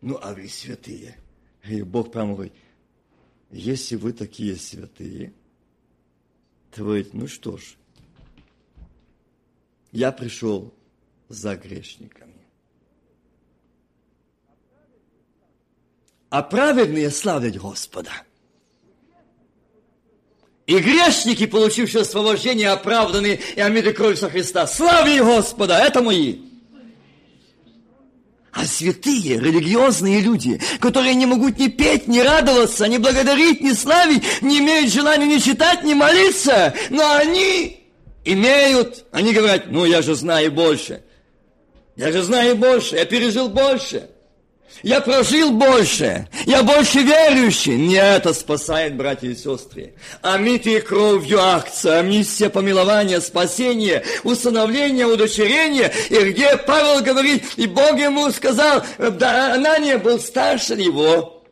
[0.00, 1.18] ну а вы святые.
[1.64, 2.54] И Бог прямо говорит,
[3.50, 5.32] если вы такие святые,
[6.70, 7.76] то говорит, ну что ж,
[9.90, 10.75] я пришел
[11.28, 12.32] за грешниками.
[16.30, 18.10] А праведные славят Господа.
[20.66, 24.66] И грешники, получившие освобождение, оправданы и омиты кровью со Христа.
[24.66, 25.78] Слави Господа!
[25.78, 26.40] Это мои!
[28.50, 34.22] А святые, религиозные люди, которые не могут ни петь, ни радоваться, ни благодарить, ни славить,
[34.40, 37.84] не имеют желания ни читать, ни молиться, но они
[38.24, 41.04] имеют, они говорят, ну я же знаю больше.
[41.96, 44.10] Я же знаю больше, я пережил больше.
[44.82, 47.76] Я прожил больше, я больше верующий.
[47.76, 49.94] Не это спасает, братья и сестры.
[50.20, 55.90] Омитые кровью акция, амнистия, помилование, спасение, установление, удочерение.
[56.10, 61.42] И где Павел говорит, и Бог ему сказал, да, Анания был старше его.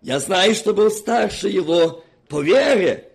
[0.00, 3.08] Я знаю, что был старше его по вере.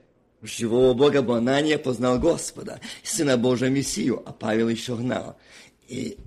[0.44, 5.38] Живого Бога Анания познал Господа, Сына Божия Мессию, а Павел еще гнал.
[5.88, 6.18] И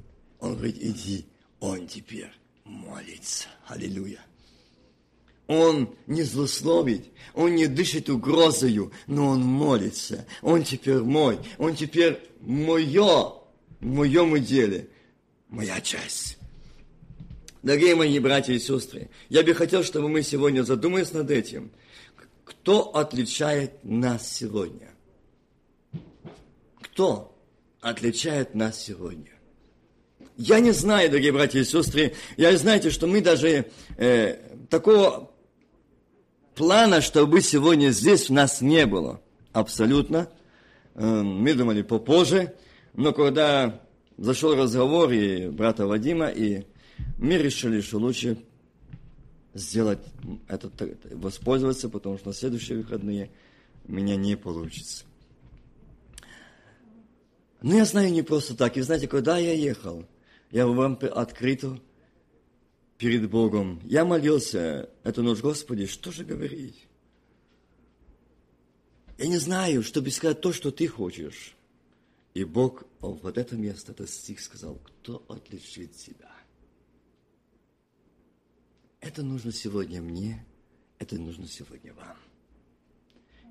[0.40, 1.26] он говорит, иди,
[1.60, 2.32] он теперь
[2.64, 3.48] молится.
[3.66, 4.20] Аллилуйя.
[5.46, 10.26] Он не злословит, он не дышит угрозою, но он молится.
[10.42, 13.32] Он теперь мой, он теперь мое,
[13.80, 14.90] в моем деле,
[15.48, 16.36] моя часть.
[17.62, 21.72] Дорогие мои братья и сестры, я бы хотел, чтобы мы сегодня задумались над этим.
[22.44, 24.90] Кто отличает нас сегодня?
[26.82, 27.34] Кто
[27.80, 29.37] отличает нас сегодня?
[30.38, 33.66] Я не знаю, дорогие братья и сестры, я знаете, что мы даже
[33.96, 34.34] э,
[34.70, 35.32] такого
[36.54, 39.20] плана, чтобы сегодня здесь у нас не было.
[39.52, 40.30] Абсолютно.
[40.94, 42.54] Э, мы думали попозже,
[42.94, 43.82] но когда
[44.16, 46.66] зашел разговор и брата Вадима, и
[47.18, 48.38] мы решили, что лучше
[49.54, 49.98] сделать
[50.46, 50.70] это,
[51.10, 53.32] воспользоваться, потому что на следующие выходные
[53.88, 55.04] у меня не получится.
[57.60, 58.76] Но я знаю не просто так.
[58.76, 60.06] И знаете, куда я ехал–
[60.50, 61.80] я вам открыто
[62.96, 63.80] перед Богом.
[63.84, 66.86] Я молился эту ночь, Господи, что же говорить?
[69.18, 71.54] Я не знаю, чтобы сказать то, что Ты хочешь.
[72.34, 76.30] И Бог вот это место, этот стих сказал, кто отличит себя?
[79.00, 80.44] Это нужно сегодня мне
[80.98, 82.16] Это нужно сегодня вам.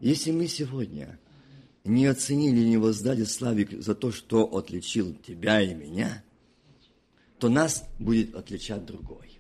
[0.02, 1.20] Если мы сегодня
[1.84, 6.24] не оценили, не воздали славе за то, что отличил тебя и меня,
[7.40, 9.40] то нас будет отличать другой.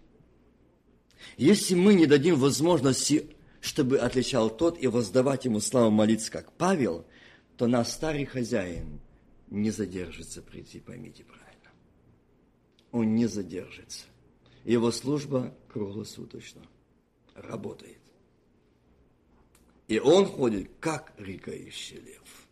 [1.38, 7.06] Если мы не дадим возможности, чтобы отличал тот и воздавать ему славу молиться, как Павел,
[7.58, 9.00] то наш старый хозяин
[9.50, 11.72] не задержится прийти, поймите правильно.
[12.91, 14.06] Он не задержится.
[14.64, 16.62] Его служба круглосуточно
[17.34, 18.00] работает.
[19.88, 22.48] И он ходит, как рыкающий лев.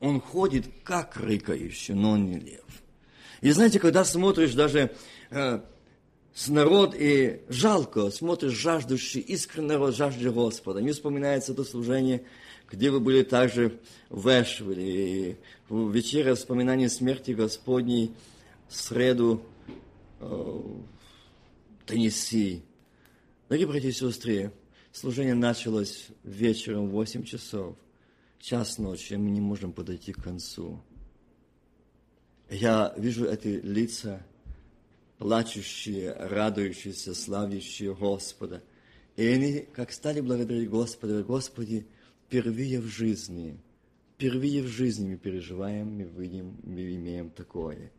[0.00, 2.83] Он ходит, как рыкающий, но не лев.
[3.44, 4.90] И знаете, когда смотришь даже
[5.28, 5.60] э,
[6.32, 10.80] с народ и жалко, смотришь жаждущий, искренний народ, жаждущий Господа.
[10.80, 12.24] Мне вспоминается это служение,
[12.72, 13.78] где вы были также
[14.08, 15.36] в Эшвилле, и
[15.68, 18.14] в вечере вспоминания смерти Господней
[18.66, 19.42] в среду
[20.20, 20.60] э,
[21.84, 22.62] Теннесси.
[23.50, 24.52] Дорогие братья и сестры,
[24.90, 27.76] Служение началось вечером в 8 часов,
[28.40, 30.80] час ночи, мы не можем подойти к концу.
[32.54, 34.24] Я вижу эти лица,
[35.18, 38.62] плачущие, радующиеся, славящие Господа.
[39.16, 41.84] И они, как стали благодарить Господа, Господи,
[42.26, 43.58] впервые в жизни,
[44.14, 47.90] впервые в жизни мы переживаем, мы видим, мы имеем такое.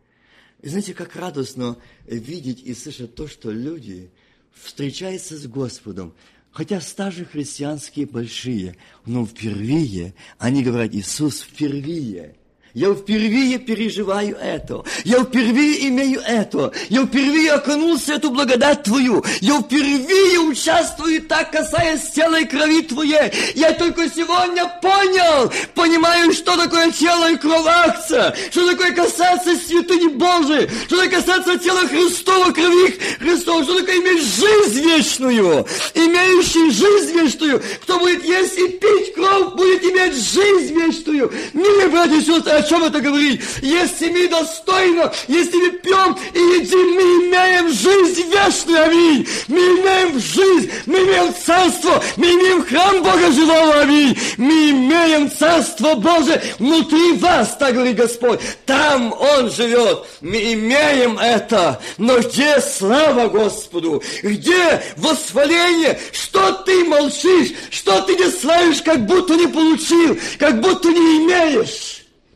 [0.61, 1.75] И знаете, как радостно
[2.05, 4.09] видеть и слышать то, что люди
[4.53, 6.13] встречаются с Господом,
[6.51, 12.37] Хотя стажи христианские большие, но впервые, они говорят, Иисус впервые–
[12.75, 14.83] я впервые переживаю это.
[15.05, 16.73] Я впервые имею это.
[16.89, 19.23] Я впервые окунулся эту благодать Твою.
[19.39, 23.31] Я впервые участвую так, касаясь тела и крови Твоей.
[23.55, 30.09] Я только сегодня понял, понимаю, что такое тело и кровь акция, что такое касаться святыни
[30.09, 37.13] Божией, что такое касаться тела Христова, крови Христова, что такое иметь жизнь вечную, имеющий жизнь
[37.13, 37.63] вечную.
[37.83, 41.31] Кто будет есть и пить кровь, будет иметь жизнь вечную.
[41.53, 43.41] Милые братья и сестры, чем это говорит?
[43.61, 49.27] Если мы достойно, если мы пьем и едим, мы имеем жизнь вечную, аминь.
[49.47, 54.17] Мы имеем жизнь, мы имеем царство, мы имеем храм Бога живого, аминь.
[54.37, 58.39] Мы имеем царство Божие внутри вас, так говорит Господь.
[58.65, 60.05] Там Он живет.
[60.21, 61.79] Мы имеем это.
[61.97, 64.03] Но где слава Господу?
[64.23, 65.99] Где восхваление?
[66.11, 67.53] Что ты молчишь?
[67.69, 71.94] Что ты не славишь, как будто не получил, как будто не имеешь?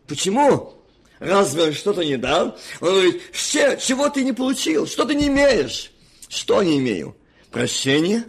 [0.10, 0.74] Почему?
[1.20, 2.57] Разве что-то не дал?
[2.82, 4.88] Он говорит, чего ты не получил?
[4.88, 5.91] Что ты не имеешь?
[6.28, 7.16] Что не имею?
[7.51, 8.26] Прощение?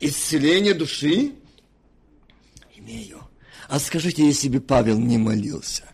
[0.00, 1.34] Исцеление души?
[2.74, 3.20] Имею.
[3.68, 5.84] А скажите, если бы Павел не молился,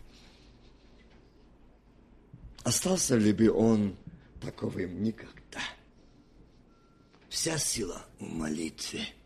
[2.63, 3.95] остался ли бы он
[4.41, 5.61] таковым никогда?
[7.29, 9.07] Вся сила в молитве–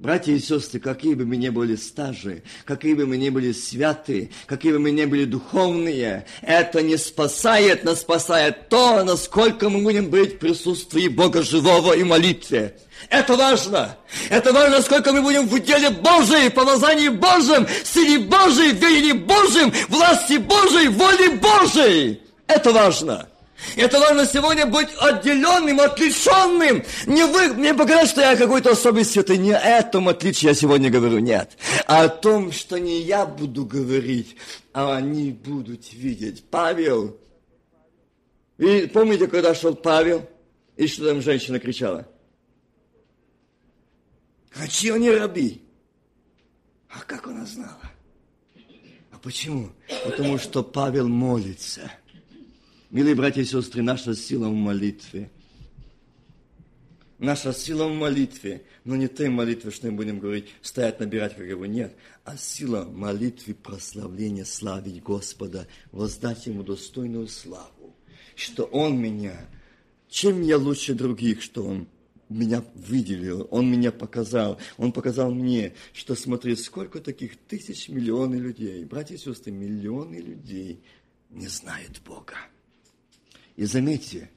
[0.00, 4.30] Братья и сестры, какие бы мы ни были стажи, какие бы мы ни были святы,
[4.46, 10.08] какие бы мы ни были духовные, это не спасает, нас спасает то, насколько мы будем
[10.08, 12.78] быть в присутствии Бога живого и молитве.
[13.10, 13.98] Это важно.
[14.30, 20.38] Это важно, сколько мы будем в деле Божьей, помазании Божьем, силе Божьей, вере Божьем, власти
[20.38, 22.22] Божьей, воле Божьей.
[22.46, 23.29] Это важно.
[23.76, 26.82] Это важно сегодня быть отделенным, отличенным.
[27.06, 29.38] Не вы, мне показать, что я какой-то особый святой.
[29.38, 31.56] Не о этом отличии я сегодня говорю, нет.
[31.86, 34.36] А о том, что не я буду говорить,
[34.72, 36.44] а они будут видеть.
[36.44, 37.16] Павел.
[38.58, 40.28] И помните, когда шел Павел,
[40.76, 42.06] и что там женщина кричала?
[44.50, 45.62] Хочу не раби.
[46.88, 47.90] А как она знала?
[49.12, 49.70] А почему?
[50.04, 51.90] Потому что Павел молится–
[52.90, 55.30] Милые братья и сестры, наша сила в молитве.
[57.20, 61.46] Наша сила в молитве, но не той молитве, что мы будем говорить, стоять, набирать, как
[61.46, 67.94] его нет, а сила в молитве прославления, славить Господа, воздать Ему достойную славу,
[68.34, 69.38] что Он меня,
[70.08, 71.86] чем я лучше других, что Он
[72.28, 78.84] меня выделил, Он меня показал, Он показал мне, что смотри, сколько таких тысяч, миллионы людей,
[78.84, 80.82] братья и сестры, миллионы людей
[81.28, 82.34] не знают Бога.
[83.60, 84.30] И заметьте,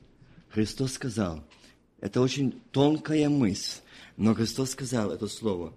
[0.49, 1.45] Христос сказал,
[2.01, 3.79] это очень тонкая мысль,
[4.17, 5.73] но Христос сказал это слово,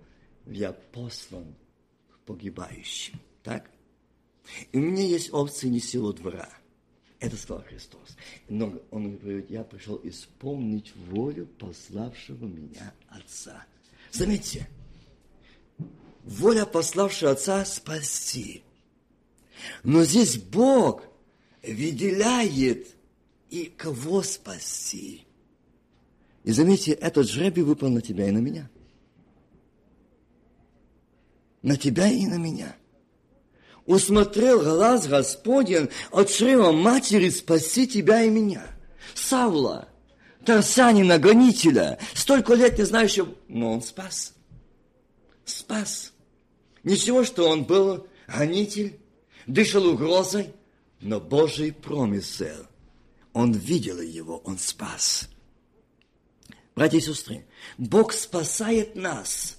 [0.46, 1.54] я послан
[2.10, 3.20] к погибающим.
[3.44, 3.70] Так?
[4.72, 6.48] И у меня есть опция не силу двора.
[7.20, 8.16] Это сказал Христос.
[8.48, 13.64] Но Он говорит, я пришел исполнить волю пославшего меня Отца.
[14.10, 14.68] Заметьте,
[16.24, 18.64] воля пославшего Отца спасти.
[19.84, 21.04] Но здесь Бог
[21.62, 22.95] выделяет
[23.50, 25.26] и кого спасти.
[26.44, 28.68] И заметьте, этот жребий выпал на тебя и на меня.
[31.66, 32.76] на тебя и на меня.
[33.86, 38.64] Усмотрел глаз Господень от чрева матери спаси тебя и меня.
[39.14, 39.88] Савла,
[40.44, 43.18] Тарсанина, гонителя, столько лет не знаешь,
[43.48, 44.34] но он спас.
[45.44, 46.12] Спас.
[46.84, 49.00] Ничего, что он был гонитель,
[49.48, 50.52] дышал угрозой,
[51.00, 52.68] но Божий промысел.
[53.36, 55.28] Он видел его, он спас.
[56.74, 57.44] Братья и сестры,
[57.76, 59.58] Бог спасает нас.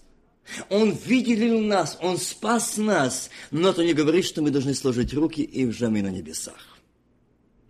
[0.71, 3.29] Он видел нас, Он спас нас.
[3.51, 6.79] Но это не говорит, что мы должны сложить руки и мы на небесах.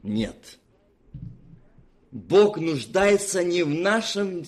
[0.02, 0.60] Нет.
[2.12, 4.46] Бог нуждается не в нашем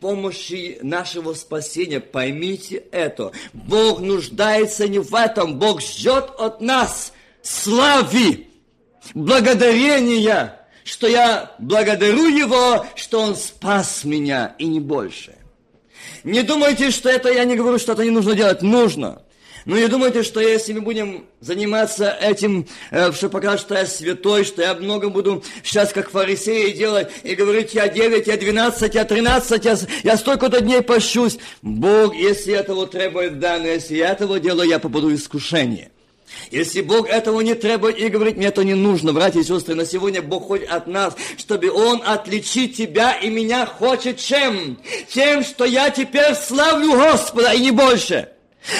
[0.00, 2.00] помощи нашего спасения.
[2.00, 3.32] Поймите это.
[3.52, 5.58] Бог нуждается не в этом.
[5.58, 8.46] Бог ждет от нас славы,
[9.12, 15.34] благодарения, что я благодарю Его, что Он спас меня и не больше.
[16.24, 19.22] Не думайте, что это, я не говорю, что это не нужно делать, нужно.
[19.64, 24.44] Но не думайте, что если мы будем заниматься этим, э, что покажет, что я святой,
[24.44, 29.04] что я много буду сейчас как фарисеи делать и говорить, я 9, я 12, я
[29.04, 31.38] 13, я, я столько-то дней пощусь.
[31.62, 35.91] Бог, если этого требует, да, но если я этого делаю, я попаду в искушение.
[36.50, 39.86] Если Бог этого не требует и говорит, мне это не нужно, братья и сестры, на
[39.86, 44.78] сегодня Бог хочет от нас, чтобы Он отличить тебя и меня хочет чем?
[45.08, 48.28] Тем, что я теперь славлю Господа и не больше.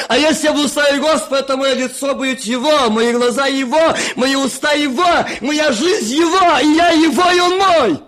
[0.08, 4.36] А если я буду славить Господа, то мое лицо будет Его, мои глаза Его, мои
[4.36, 7.98] уста Его, моя жизнь Его, и я Его, и Он мой.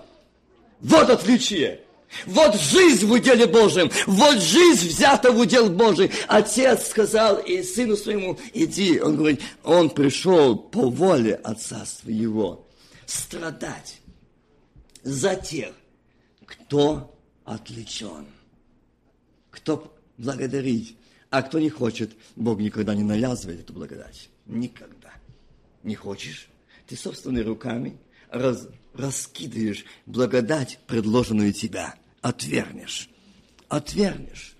[0.80, 1.80] Вот отличие.
[2.26, 6.10] Вот жизнь в уделе Божьем, вот жизнь взята в удел Божий.
[6.28, 9.00] Отец сказал и сыну своему, иди.
[9.00, 12.66] Он говорит, он пришел по воле отца своего
[13.06, 14.00] страдать
[15.02, 15.72] за тех,
[16.46, 18.26] кто отличен,
[19.50, 20.96] кто благодарить,
[21.30, 24.28] а кто не хочет, Бог никогда не навязывает эту благодать.
[24.46, 25.12] Никогда.
[25.82, 26.48] Не хочешь?
[26.86, 27.98] Ты собственными руками
[28.30, 31.94] раз, раскидываешь благодать, предложенную тебя–
[32.24, 33.10] отвергнешь.
[33.68, 34.56] Отвергнешь.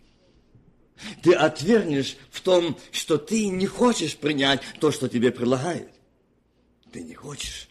[1.22, 5.90] Ты отвергнешь в том, что ты не хочешь принять то, что тебе предлагают.
[6.92, 7.68] Ты не хочешь.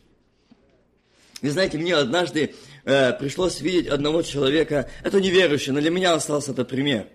[1.43, 6.53] Вы знаете, мне однажды э, пришлось видеть одного человека, это неверующий, но для меня остался
[6.53, 7.07] это пример.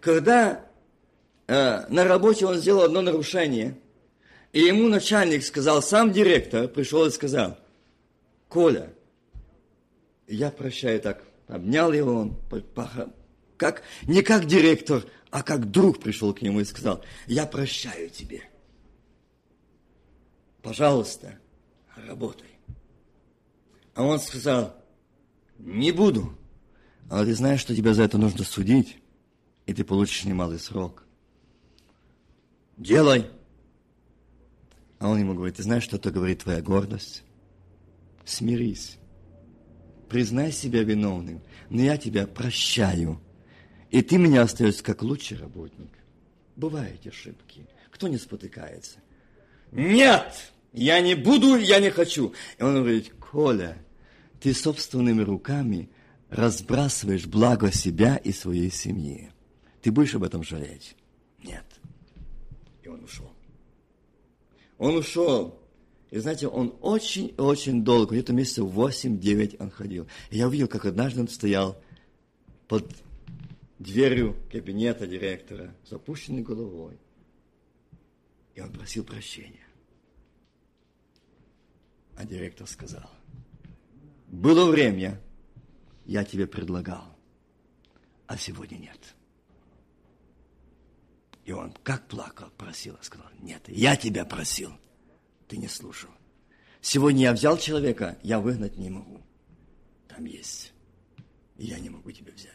[0.00, 0.64] Когда
[1.48, 3.76] э, на работе он сделал одно нарушение,
[4.52, 7.58] и ему начальник сказал, сам директор пришел и сказал,
[8.48, 8.92] Коля,
[10.28, 12.38] я прощаю так Обнял его он,
[13.56, 18.42] как, не как директор, а как друг пришел к нему и сказал, я прощаю тебе.
[20.62, 21.38] Пожалуйста,
[21.96, 22.48] работай.
[23.94, 24.76] А он сказал,
[25.58, 26.38] не буду.
[27.10, 28.98] А ты знаешь, что тебя за это нужно судить,
[29.64, 31.06] и ты получишь немалый срок.
[32.76, 33.26] Делай.
[34.98, 37.24] А он ему говорит, ты знаешь, что это говорит твоя гордость?
[38.26, 38.98] Смирись
[40.08, 41.40] признай себя виновным,
[41.70, 43.20] но я тебя прощаю.
[43.90, 45.90] И ты меня остаешься как лучший работник.
[46.56, 47.66] Бывают ошибки.
[47.90, 48.98] Кто не спотыкается?
[49.72, 52.34] Нет, я не буду, я не хочу.
[52.58, 53.78] И он говорит, Коля,
[54.40, 55.90] ты собственными руками
[56.30, 59.32] разбрасываешь благо себя и своей семьи.
[59.82, 60.96] Ты будешь об этом жалеть?
[61.42, 61.64] Нет.
[62.82, 63.32] И он ушел.
[64.78, 65.57] Он ушел.
[66.10, 70.08] И знаете, он очень-очень долго, где-то месяцев 8-9 он ходил.
[70.30, 71.80] И я увидел, как однажды он стоял
[72.66, 72.90] под
[73.78, 75.92] дверью кабинета директора с
[76.42, 76.98] головой.
[78.54, 79.66] И он просил прощения.
[82.16, 83.08] А директор сказал,
[84.26, 85.20] было время,
[86.06, 87.16] я тебе предлагал,
[88.26, 89.14] а сегодня нет.
[91.44, 94.72] И он как плакал, просил, сказал, нет, я тебя просил–
[95.48, 96.10] ты не слушал.
[96.80, 99.20] Сегодня я взял человека, я выгнать не могу.
[100.06, 100.72] Там есть.
[101.56, 102.52] И я не могу тебя взять.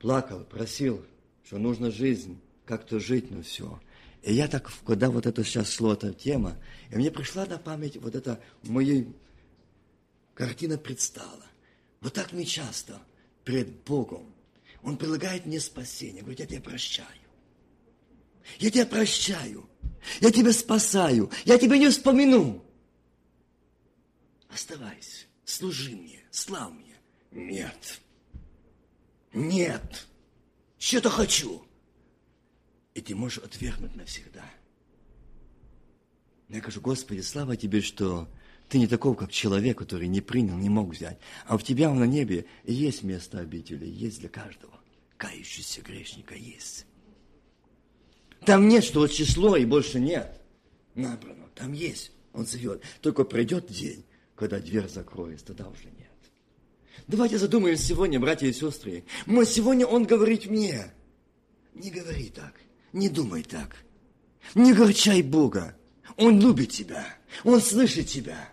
[0.00, 1.04] Плакал, просил,
[1.44, 3.80] что нужно жизнь, как-то жить, ну все.
[4.22, 6.56] И я так, когда вот это сейчас шло, эта тема,
[6.90, 9.04] и мне пришла на память вот эта моя
[10.34, 11.44] картина предстала.
[12.00, 13.00] Вот так мне часто
[13.44, 14.34] перед Богом.
[14.82, 16.22] Он предлагает мне спасение.
[16.22, 17.06] Говорит, я тебя прощаю.
[18.58, 19.69] Я тебя прощаю.
[20.20, 21.30] Я тебя спасаю.
[21.44, 22.64] Я тебя не вспомяну.
[24.48, 25.26] Оставайся.
[25.44, 26.20] Служи мне.
[26.30, 26.96] Слав мне.
[27.30, 28.00] Нет.
[29.32, 30.06] Нет.
[30.78, 31.62] Что-то хочу.
[32.94, 34.44] И ты можешь отвергнуть навсегда.
[36.48, 38.28] Я говорю, Господи, слава Тебе, что
[38.68, 41.18] Ты не таков, как человек, который не принял, не мог взять.
[41.46, 44.80] А в Тебя на небе есть место обители, есть для каждого.
[45.16, 46.86] Кающийся грешника есть.
[48.44, 50.40] Там нет, что вот число и больше нет.
[50.94, 51.48] Набрано.
[51.54, 52.12] Там есть.
[52.32, 52.82] Он зовет.
[53.00, 56.08] Только пройдет день, когда дверь закроется, тогда уже нет.
[57.06, 59.04] Давайте задумаемся сегодня, братья и сестры.
[59.26, 60.92] Мы сегодня Он говорит мне.
[61.74, 62.54] Не говори так.
[62.92, 63.76] Не думай так.
[64.54, 65.76] Не горчай Бога.
[66.16, 67.06] Он любит тебя.
[67.44, 68.48] Он слышит тебя.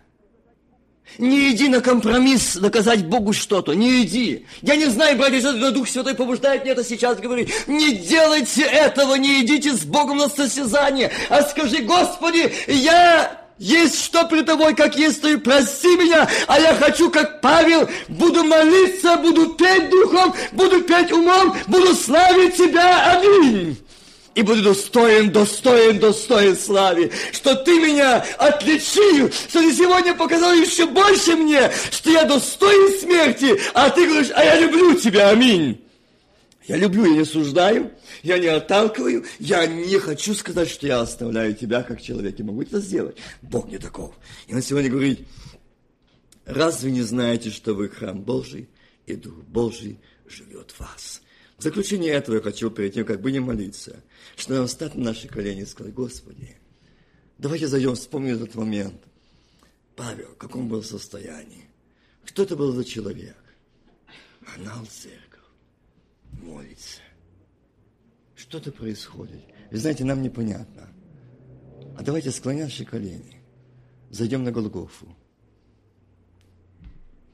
[1.16, 3.72] Не иди на компромисс доказать Богу что-то.
[3.72, 4.46] Не иди.
[4.62, 7.50] Я не знаю, братья и сестры, но Дух Святой побуждает мне это сейчас говорить.
[7.66, 14.24] Не делайте этого, не идите с Богом на состязание, а скажи, Господи, я есть что
[14.26, 19.54] при тобой, как есть ты, прости меня, а я хочу, как Павел, буду молиться, буду
[19.54, 23.18] петь духом, буду петь умом, буду славить тебя.
[23.18, 23.76] Аминь
[24.38, 30.86] и буду достоин, достоин, достоин славе, что ты меня отличил, что ты сегодня показал еще
[30.86, 35.84] больше мне, что я достоин смерти, а ты говоришь, а я люблю тебя, аминь.
[36.68, 37.90] Я люблю, я не суждаю,
[38.22, 42.62] я не отталкиваю, я не хочу сказать, что я оставляю тебя как человек, и могу
[42.62, 43.16] это сделать.
[43.42, 44.14] Бог не таков.
[44.46, 45.26] И он сегодня говорит,
[46.44, 48.68] разве не знаете, что вы храм Божий,
[49.04, 51.22] и Дух Божий живет в вас?
[51.58, 54.00] В заключение этого я хочу перед тем, как будем молиться,
[54.36, 56.56] что нам встать на наши колени и сказать, Господи,
[57.38, 59.02] давайте зайдем, вспомним этот момент.
[59.96, 61.68] Павел, в каком был состоянии?
[62.24, 63.36] Кто это был за человек?
[64.56, 65.40] Гнал церковь,
[66.32, 67.00] молится.
[68.34, 69.42] Что-то происходит.
[69.70, 70.88] Вы знаете, нам непонятно.
[71.96, 73.42] А давайте склоним наши колени,
[74.10, 75.08] зайдем на Голгофу.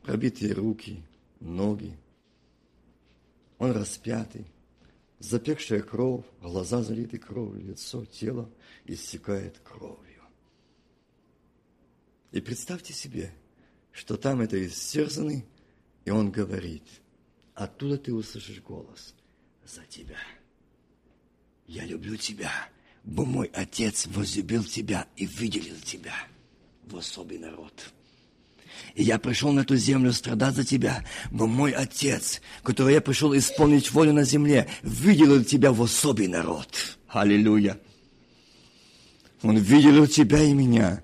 [0.03, 1.03] Пробитые руки,
[1.41, 1.97] ноги,
[3.59, 4.47] он распятый,
[5.25, 8.51] запекшая кровь, глаза залиты кровью, лицо, тело
[8.85, 10.23] истекает кровью.
[12.31, 13.33] И представьте себе,
[13.93, 15.47] что там это истерзанный,
[16.05, 16.85] и он говорит,
[17.55, 19.15] оттуда ты услышишь голос
[19.65, 20.19] за тебя.
[21.67, 22.53] Я люблю тебя,
[23.05, 26.15] бо мой отец возлюбил тебя и выделил тебя
[26.83, 27.93] в особый народ.
[28.95, 33.37] И я пришел на эту землю страдать за тебя, но мой Отец, который я пришел
[33.37, 36.69] исполнить волю на земле, выделил тебя в особый народ.
[37.09, 37.79] Аллилуйя.
[39.43, 41.03] Он выделил тебя и меня.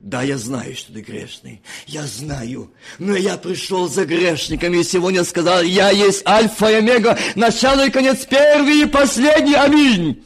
[0.00, 1.62] Да, я знаю, что ты грешный.
[1.86, 2.70] Я знаю.
[2.98, 7.90] Но я пришел за грешниками и сегодня сказал, я есть альфа и омега, начало и
[7.90, 9.54] конец, первый и последний.
[9.54, 10.22] Аминь.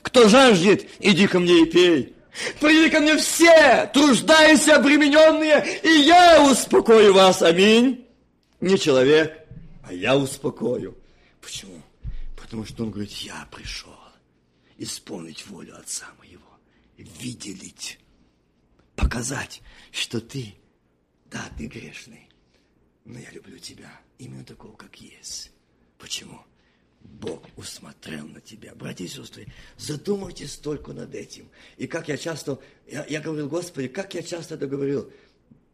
[0.00, 2.14] Кто жаждет, иди ко мне и пей.
[2.60, 7.42] Придите ко мне все, труждающиеся, обремененные, и я успокою вас.
[7.42, 8.06] Аминь.
[8.60, 9.46] Не человек,
[9.82, 10.96] а я успокою.
[11.40, 11.80] Почему?
[12.36, 13.94] Потому что он говорит, я пришел
[14.78, 16.58] исполнить волю Отца моего,
[16.96, 17.98] виделить,
[18.96, 19.62] показать,
[19.92, 20.54] что ты,
[21.30, 22.28] да, ты грешный,
[23.04, 25.52] но я люблю тебя именно такого, как есть.
[25.98, 26.40] Почему?
[27.04, 28.74] Бог усмотрел на тебя.
[28.74, 29.46] Братья и сестры,
[29.76, 31.48] задумайтесь только над этим.
[31.76, 35.12] И как я часто, я, я говорил, Господи, как я часто это говорил,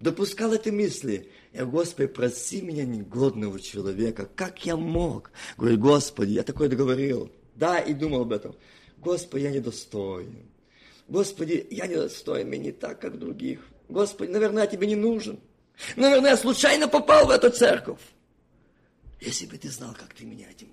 [0.01, 1.31] допускал эти мысли.
[1.53, 4.29] Я, Господи, проси меня негодного человека.
[4.35, 5.31] Как я мог?
[5.57, 7.33] Говорю, Господи, я такое договорил.
[7.55, 8.57] Да, и думал об этом.
[8.99, 10.51] Господи, я недостоин.
[11.09, 13.61] Господи, я недостоин, мне не так, как других.
[13.89, 15.39] Господи, наверное, я тебе не нужен.
[15.97, 18.01] Наверное, я случайно попал в эту церковь.
[19.21, 20.69] Если бы ты знал, как ты меня этим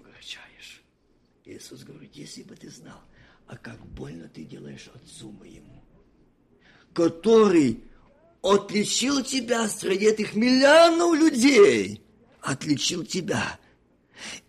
[1.47, 2.99] Иисус говорит, если бы ты знал,
[3.47, 5.81] а как больно ты делаешь Отцу моему,
[6.93, 7.83] который
[8.41, 12.01] отличил тебя среди этих миллионов людей,
[12.41, 13.59] отличил тебя.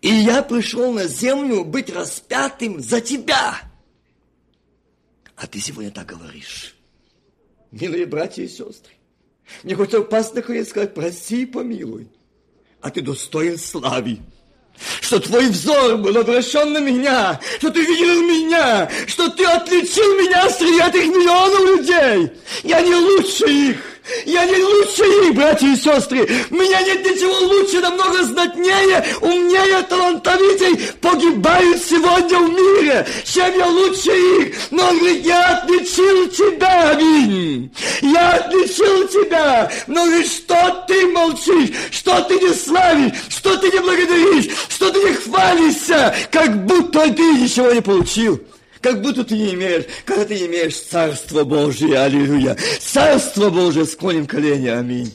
[0.01, 3.61] И я пришел на землю быть распятым за тебя.
[5.35, 6.75] А ты сегодня так говоришь.
[7.71, 8.93] Милые братья и сестры,
[9.63, 12.09] мне хочется и сказать, прости и помилуй,
[12.81, 14.19] а ты достоин славы
[15.01, 20.49] что твой взор был обращен на меня, что ты видел меня, что ты отличил меня
[20.49, 22.31] среди этих миллионов людей.
[22.63, 23.77] Я не лучше их.
[24.25, 26.27] Я не лучше их, братья и сестры.
[26.49, 34.11] Меня нет ничего лучше, намного знатнее, умнее, талантовитей погибают сегодня в мире, чем я лучше
[34.11, 34.55] их.
[34.71, 37.71] Но он говорит, я отличил тебя, аминь.
[38.01, 39.71] Я отличил тебя.
[39.87, 44.99] Но говорит, что ты молчишь, что ты не славишь, что ты не благодаришь, что ты
[44.99, 48.39] не хвалишься, как будто ты ничего не получил.
[48.81, 52.55] Как будто ты не имеешь, когда ты имеешь Царство Божие, аллилуйя.
[52.79, 55.13] Царство Божие, склоним колени, аминь.